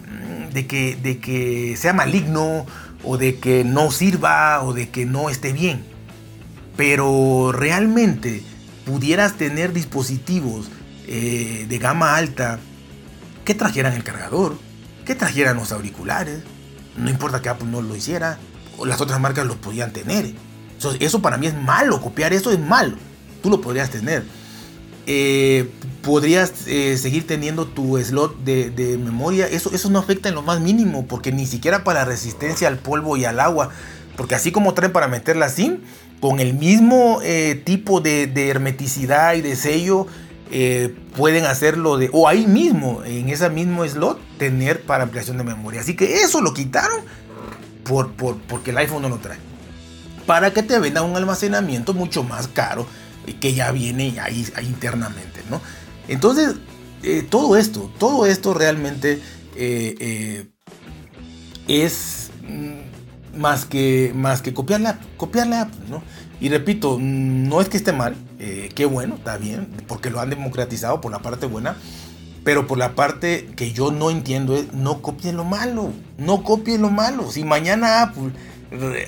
de 0.53 0.67
que, 0.67 0.95
de 0.95 1.19
que 1.19 1.75
sea 1.77 1.93
maligno 1.93 2.65
o 3.03 3.17
de 3.17 3.39
que 3.39 3.63
no 3.63 3.91
sirva 3.91 4.63
o 4.63 4.73
de 4.73 4.89
que 4.89 5.05
no 5.05 5.29
esté 5.29 5.53
bien. 5.53 5.83
Pero 6.75 7.51
realmente 7.51 8.43
pudieras 8.86 9.33
tener 9.33 9.73
dispositivos 9.73 10.69
eh, 11.07 11.65
de 11.67 11.77
gama 11.77 12.15
alta 12.15 12.60
que 13.45 13.53
trajeran 13.53 13.93
el 13.93 14.03
cargador, 14.03 14.57
que 15.05 15.15
trajeran 15.15 15.57
los 15.57 15.71
auriculares. 15.71 16.41
No 16.97 17.10
importa 17.10 17.41
que 17.41 17.49
Apple 17.49 17.67
no 17.69 17.81
lo 17.81 17.95
hiciera, 17.95 18.38
o 18.77 18.86
las 18.86 19.01
otras 19.01 19.19
marcas 19.19 19.45
lo 19.45 19.55
podían 19.55 19.93
tener. 19.93 20.33
Eso, 20.99 21.21
para 21.21 21.38
mí 21.38 21.47
es 21.47 21.55
malo, 21.55 22.01
copiar 22.01 22.33
eso 22.33 22.51
es 22.51 22.60
malo. 22.60 22.95
Tú 23.41 23.49
lo 23.49 23.62
podrías 23.62 23.89
tener. 23.89 24.23
Eh, 25.10 25.70
podrías 26.02 26.67
eh, 26.67 26.98
seguir 26.98 27.26
teniendo 27.26 27.65
tu 27.65 27.98
slot 27.98 28.43
de, 28.43 29.00
memoria. 29.02 29.48
Eso, 29.48 29.72
eso 29.74 29.89
no 29.89 30.00
afecta 30.00 30.28
en 30.28 30.36
lo 30.36 30.41
más 30.41 30.60
mínimo, 30.60 31.08
porque 31.08 31.32
ni 31.32 31.46
siquiera 31.46 31.86
para 31.86 32.04
resistencia 32.04 32.67
al 32.67 32.78
polvo 32.78 33.15
y 33.15 33.24
al 33.24 33.39
agua. 33.39 33.70
Porque 34.17 34.36
así 34.36 34.52
como 34.52 34.74
traen 34.74 34.91
para 34.91 35.08
meter 35.08 35.38
la 35.38 35.48
SIM, 35.48 35.78
con 36.20 36.41
el 36.41 36.54
mismo 36.54 37.20
eh, 37.24 37.62
tipo 37.63 38.02
de, 38.02 38.30
hermeticidad 38.50 39.36
y 39.36 39.41
de 39.41 39.56
sello, 39.56 40.08
pueden 41.15 41.46
hacerlo 41.46 41.98
de, 41.98 42.10
o 42.12 42.28
ahí 42.28 42.48
mismo, 42.48 43.04
en 43.06 43.30
ese 43.30 43.50
mismo 43.50 43.86
slot, 43.86 44.20
tener 44.38 44.82
para 44.82 45.04
ampliación 45.04 45.38
de 45.38 45.43
memoria. 45.46 45.82
Así 45.82 45.96
que 45.96 46.22
eso 46.22 46.41
lo 46.41 46.54
quitaron 46.54 47.02
por, 47.84 48.12
porque 48.12 48.72
el 48.72 48.78
iPhone 48.78 49.04
no 49.04 49.10
lo 49.10 49.17
trae. 49.17 49.38
Para 50.26 50.52
que 50.52 50.63
te 50.63 50.80
venda 50.80 51.02
un 51.02 51.15
almacenamiento 51.15 51.93
mucho 51.93 52.24
más 52.24 52.50
caro 52.50 52.86
que 53.33 53.53
ya 53.53 53.71
viene 53.71 54.19
ahí, 54.19 54.47
internamente, 54.63 55.41
¿no? 55.49 55.61
Entonces, 56.07 56.55
eh, 57.03 57.25
todo 57.27 57.57
esto, 57.57 57.91
todo 57.97 58.25
esto 58.25 58.53
realmente 58.53 59.21
es 61.67 62.31
mm, 62.47 63.39
más 63.39 63.65
que, 63.65 64.11
más 64.15 64.41
que 64.41 64.53
copiar 64.53 64.81
la, 64.81 64.99
copiar 65.17 65.47
la 65.47 65.69
¿no? 65.89 66.01
Y 66.39 66.49
repito, 66.49 66.97
no 66.99 67.61
es 67.61 67.69
que 67.69 67.77
esté 67.77 67.93
mal, 67.93 68.15
eh, 68.39 68.69
qué 68.75 68.85
bueno, 68.85 69.15
está 69.15 69.37
bien, 69.37 69.67
porque 69.87 70.09
lo 70.09 70.19
han 70.19 70.29
democratizado 70.29 71.01
por 71.01 71.11
la 71.11 71.19
parte 71.19 71.47
buena, 71.47 71.75
pero 72.43 72.67
por 72.67 72.77
la 72.77 72.93
parte 72.93 73.47
que 73.55 73.71
yo 73.71 73.91
no 73.91 74.11
entiendo 74.11 74.55
es, 74.55 74.71
no 74.71 75.01
copien 75.01 75.35
lo 75.35 75.43
malo, 75.43 75.91
no 76.17 76.43
copien 76.43 76.81
lo 76.81 76.91
malo. 76.91 77.31
Si 77.31 77.43
mañana 77.43 78.03
Apple, 78.03 78.31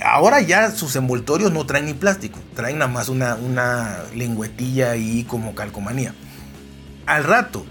ahora 0.04 0.42
ya 0.42 0.72
sus 0.72 0.96
envoltorios 0.96 1.52
no 1.52 1.66
traen 1.66 1.86
ni 1.86 1.94
plástico, 1.94 2.40
traen 2.56 2.78
nada 2.78 2.92
más 2.92 3.10
una, 3.10 3.36
una 3.36 4.04
lengüetilla 4.16 4.92
ahí 4.92 5.26
como 5.26 5.56
calcomanía. 5.56 6.14
Al 7.06 7.24
rato, 7.24 7.66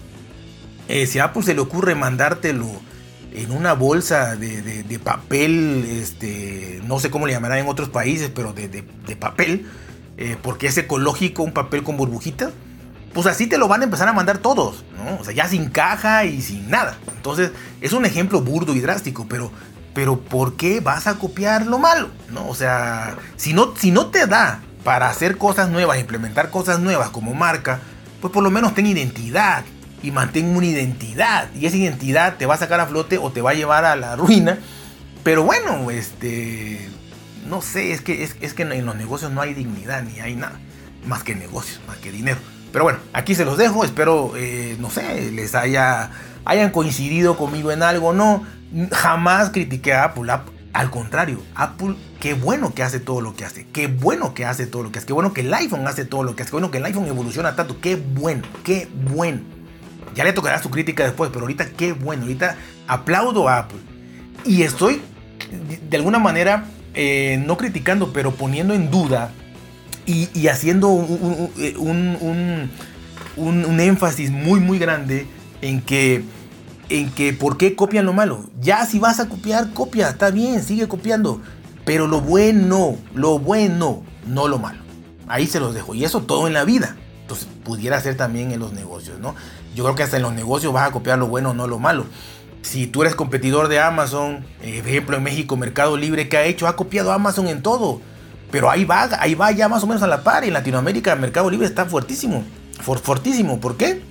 eh, 0.87 1.07
si 1.07 1.19
a 1.19 1.25
Apple 1.25 1.43
se 1.43 1.53
le 1.53 1.61
ocurre 1.61 1.95
mandártelo 1.95 2.67
en 3.33 3.51
una 3.51 3.73
bolsa 3.73 4.35
de, 4.35 4.99
papel, 5.03 5.85
este, 5.87 6.81
no 6.85 6.99
sé 6.99 7.09
cómo 7.09 7.27
le 7.27 7.33
llamarán 7.33 7.59
en 7.59 7.67
otros 7.67 7.89
países, 7.89 8.31
pero 8.33 8.53
de, 8.53 8.83
papel, 9.19 9.67
eh, 10.17 10.35
porque 10.41 10.67
es 10.67 10.77
ecológico, 10.77 11.43
un 11.43 11.53
papel 11.53 11.83
con 11.83 11.95
burbujitas, 11.95 12.51
pues 13.13 13.27
así 13.27 13.47
te 13.47 13.57
lo 13.57 13.67
van 13.67 13.81
a 13.81 13.85
empezar 13.85 14.07
a 14.07 14.13
mandar 14.13 14.39
todos, 14.39 14.83
¿no? 14.97 15.19
O 15.19 15.23
sea, 15.23 15.33
ya 15.33 15.47
sin 15.47 15.69
caja 15.69 16.25
y 16.25 16.41
sin 16.41 16.69
nada. 16.69 16.97
Entonces, 17.15 17.51
es 17.81 17.93
un 17.93 18.05
ejemplo 18.05 18.41
burdo 18.41 18.75
y 18.75 18.79
drástico, 18.79 19.25
pero, 19.29 19.51
pero 19.99 20.17
¿por 20.17 20.55
qué 20.55 20.79
vas 20.79 21.07
a 21.07 21.15
copiar 21.15 21.67
lo 21.67 21.77
malo? 21.77 22.07
¿no? 22.31 22.47
O 22.47 22.55
sea, 22.55 23.17
si 23.35 23.51
no, 23.51 23.75
si 23.75 23.91
no 23.91 24.05
te 24.05 24.27
da 24.27 24.61
para 24.85 25.09
hacer 25.09 25.37
cosas 25.37 25.69
nuevas, 25.69 25.99
implementar 25.99 26.51
cosas 26.51 26.79
nuevas 26.79 27.09
como 27.09 27.33
marca, 27.33 27.81
pues 28.21 28.31
por 28.31 28.41
lo 28.41 28.49
menos 28.49 28.73
ten 28.73 28.85
identidad, 28.85 29.65
y 30.01 30.11
mantén 30.11 30.55
una 30.55 30.67
identidad. 30.67 31.49
Y 31.53 31.65
esa 31.65 31.75
identidad 31.75 32.37
te 32.37 32.45
va 32.45 32.53
a 32.53 32.57
sacar 32.57 32.79
a 32.79 32.85
flote 32.85 33.17
o 33.17 33.29
te 33.33 33.41
va 33.41 33.51
a 33.51 33.55
llevar 33.55 33.83
a 33.83 33.97
la 33.97 34.15
ruina. 34.15 34.57
Pero 35.25 35.43
bueno, 35.43 35.91
este. 35.91 36.87
No 37.45 37.61
sé, 37.61 37.91
es 37.91 37.99
que, 37.99 38.23
es, 38.23 38.53
que 38.53 38.61
en 38.61 38.85
los 38.85 38.95
negocios 38.95 39.33
no 39.33 39.41
hay 39.41 39.53
dignidad 39.53 40.03
ni 40.03 40.21
hay 40.21 40.37
nada. 40.37 40.57
Más 41.05 41.23
que 41.23 41.35
negocios, 41.35 41.81
más 41.89 41.97
que 41.97 42.13
dinero. 42.13 42.37
Pero 42.71 42.85
bueno, 42.85 42.99
aquí 43.11 43.35
se 43.35 43.43
los 43.43 43.57
dejo. 43.57 43.83
Espero, 43.83 44.31
eh, 44.37 44.77
no 44.79 44.89
sé, 44.89 45.29
les 45.31 45.55
haya, 45.55 46.11
hayan 46.45 46.69
coincidido 46.69 47.35
conmigo 47.35 47.73
en 47.73 47.83
algo. 47.83 48.13
No, 48.13 48.45
jamás 48.91 49.49
critiqué 49.49 49.93
a 49.93 50.05
Apple. 50.05 50.31
Al 50.71 50.91
contrario, 50.91 51.41
Apple, 51.55 51.95
qué 52.19 52.33
bueno 52.35 52.73
que 52.73 52.83
hace 52.83 52.99
todo 52.99 53.21
lo 53.21 53.35
que 53.35 53.45
hace. 53.45 53.65
Qué 53.73 53.87
bueno 53.87 54.33
que 54.33 54.45
hace 54.45 54.67
todo 54.67 54.83
lo 54.83 54.91
que 54.91 54.99
hace. 54.99 55.07
Qué 55.07 55.13
bueno 55.13 55.33
que 55.33 55.41
el 55.41 55.53
iPhone 55.53 55.87
hace 55.87 56.05
todo 56.05 56.23
lo 56.23 56.35
que 56.35 56.43
hace. 56.43 56.51
Qué 56.51 56.55
bueno 56.55 56.71
que 56.71 56.77
el 56.77 56.85
iPhone 56.85 57.07
evoluciona 57.07 57.55
tanto. 57.55 57.79
Qué 57.81 57.95
bueno, 57.95 58.43
qué 58.63 58.87
bueno. 59.11 59.41
Ya 60.15 60.23
le 60.23 60.33
tocará 60.33 60.61
su 60.61 60.69
crítica 60.69 61.03
después, 61.03 61.29
pero 61.31 61.41
ahorita 61.41 61.69
qué 61.71 61.93
bueno, 61.93 62.23
ahorita 62.23 62.55
aplaudo 62.87 63.49
a 63.49 63.59
Apple. 63.59 63.79
Y 64.45 64.63
estoy 64.63 65.01
de 65.89 65.97
alguna 65.97 66.19
manera 66.19 66.65
eh, 66.93 67.41
no 67.45 67.57
criticando, 67.57 68.13
pero 68.13 68.31
poniendo 68.31 68.73
en 68.73 68.91
duda 68.91 69.31
y, 70.05 70.47
haciendo 70.47 70.87
un, 70.89 71.51
un, 73.37 73.79
énfasis 73.79 74.31
muy, 74.31 74.59
muy 74.59 74.79
grande 74.79 75.27
en 75.61 75.81
que, 75.81 76.23
en 76.89 77.11
que, 77.11 77.33
¿por 77.33 77.57
qué 77.57 77.75
copian 77.75 78.05
lo 78.05 78.13
malo? 78.13 78.45
Ya 78.59 78.85
si 78.85 78.99
vas 78.99 79.19
a 79.19 79.29
copiar, 79.29 79.71
copia, 79.73 80.09
está 80.09 80.31
bien, 80.31 80.63
sigue 80.63 80.87
copiando. 80.87 81.41
Pero 81.85 82.07
lo 82.07 82.21
bueno, 82.21 82.97
lo 83.13 83.39
bueno, 83.39 84.03
no 84.27 84.47
lo 84.47 84.59
malo. 84.59 84.79
Ahí 85.27 85.47
se 85.47 85.59
los 85.59 85.73
dejo. 85.73 85.95
Y 85.95 86.03
eso 86.03 86.21
todo 86.21 86.47
en 86.47 86.53
la 86.53 86.63
vida. 86.63 86.95
Entonces, 87.21 87.47
pudiera 87.63 87.99
ser 88.01 88.17
también 88.17 88.51
en 88.51 88.59
los 88.59 88.73
negocios, 88.73 89.19
¿no? 89.19 89.35
Yo 89.75 89.83
creo 89.83 89.95
que 89.95 90.03
hasta 90.03 90.17
en 90.17 90.23
los 90.23 90.33
negocios 90.33 90.73
vas 90.73 90.89
a 90.89 90.91
copiar 90.91 91.19
lo 91.19 91.27
bueno, 91.27 91.53
no 91.53 91.67
lo 91.67 91.79
malo. 91.79 92.05
Si 92.61 92.87
tú 92.87 93.03
eres 93.03 93.15
competidor 93.15 93.67
de 93.67 93.79
Amazon, 93.79 94.45
eh, 94.61 94.81
ejemplo 94.85 95.15
en 95.15 95.23
México, 95.23 95.55
Mercado 95.55 95.95
Libre, 95.95 96.27
¿qué 96.27 96.37
ha 96.37 96.45
hecho? 96.45 96.67
Ha 96.67 96.75
copiado 96.75 97.11
a 97.11 97.15
Amazon 97.15 97.47
en 97.47 97.61
todo. 97.61 98.01
Pero 98.51 98.69
ahí 98.69 98.83
va, 98.83 99.07
ahí 99.19 99.35
va 99.35 99.51
ya 99.51 99.69
más 99.69 99.83
o 99.83 99.87
menos 99.87 100.01
a 100.01 100.07
la 100.07 100.23
par. 100.23 100.43
En 100.43 100.53
Latinoamérica, 100.53 101.15
Mercado 101.15 101.49
Libre 101.49 101.67
está 101.67 101.85
fuertísimo. 101.85 102.43
fortísimo. 102.81 103.59
¿Por 103.59 103.77
qué? 103.77 104.01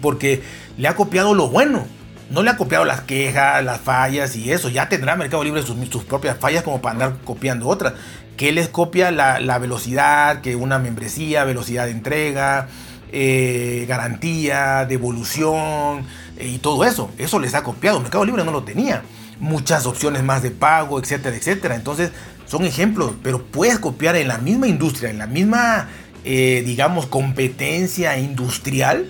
Porque 0.00 0.42
le 0.76 0.88
ha 0.88 0.94
copiado 0.94 1.34
lo 1.34 1.48
bueno. 1.48 1.84
No 2.32 2.42
le 2.42 2.50
ha 2.50 2.56
copiado 2.56 2.84
las 2.86 3.02
quejas, 3.02 3.62
las 3.62 3.80
fallas 3.80 4.34
y 4.36 4.50
eso. 4.50 4.70
Ya 4.70 4.88
tendrá 4.88 5.16
Mercado 5.16 5.44
Libre 5.44 5.62
sus, 5.62 6.04
propias 6.04 6.38
fallas 6.38 6.62
como 6.62 6.80
para 6.80 6.94
andar 6.94 7.16
copiando 7.24 7.68
otras. 7.68 7.92
Que 8.36 8.52
les 8.52 8.68
copia 8.68 9.10
la, 9.10 9.38
la 9.38 9.58
velocidad, 9.58 10.40
que 10.40 10.56
una 10.56 10.78
membresía, 10.78 11.44
velocidad 11.44 11.84
de 11.84 11.90
entrega, 11.90 12.68
eh, 13.12 13.84
garantía, 13.86 14.86
devolución 14.86 16.06
eh, 16.38 16.48
y 16.48 16.58
todo 16.58 16.84
eso. 16.84 17.10
Eso 17.18 17.38
les 17.38 17.54
ha 17.54 17.62
copiado. 17.62 18.00
Mercado 18.00 18.24
Libre 18.24 18.42
no 18.44 18.50
lo 18.52 18.62
tenía. 18.62 19.02
Muchas 19.38 19.84
opciones 19.84 20.22
más 20.22 20.42
de 20.42 20.50
pago, 20.50 20.98
etcétera, 20.98 21.36
etcétera. 21.36 21.74
Entonces 21.74 22.12
son 22.46 22.64
ejemplos, 22.64 23.12
pero 23.22 23.44
puedes 23.44 23.78
copiar 23.78 24.16
en 24.16 24.28
la 24.28 24.38
misma 24.38 24.66
industria, 24.66 25.10
en 25.10 25.18
la 25.18 25.26
misma, 25.26 25.88
eh, 26.24 26.62
digamos, 26.64 27.04
competencia 27.04 28.16
industrial. 28.16 29.06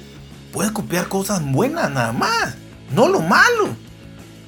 Puedes 0.52 0.72
copiar 0.72 1.06
cosas 1.06 1.40
buenas 1.44 1.88
nada 1.90 2.12
más, 2.12 2.56
no 2.94 3.08
lo 3.08 3.20
malo. 3.20 3.68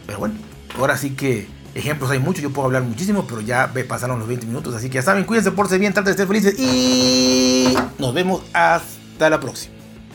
Pero 0.07 0.19
bueno, 0.19 0.35
ahora 0.79 0.97
sí 0.97 1.11
que 1.11 1.49
ejemplos 1.75 2.11
hay 2.11 2.19
muchos, 2.19 2.43
yo 2.43 2.51
puedo 2.51 2.67
hablar 2.67 2.83
muchísimo, 2.83 3.27
pero 3.27 3.41
ya 3.41 3.73
pasaron 3.89 4.19
los 4.19 4.29
20 4.29 4.47
minutos, 4.47 4.75
así 4.75 4.89
que 4.89 4.97
ya 4.97 5.03
saben, 5.03 5.25
cuídense, 5.25 5.51
por 5.51 5.69
ser 5.69 5.81
bien, 5.81 5.93
traten 5.93 6.13
de 6.13 6.17
ser 6.17 6.29
felices 6.29 6.59
y 6.59 7.75
nos 7.99 8.15
vemos 8.15 8.43
hasta 8.53 9.05
hasta 9.15 9.31
la 9.31 9.39
próxima. 9.39 9.74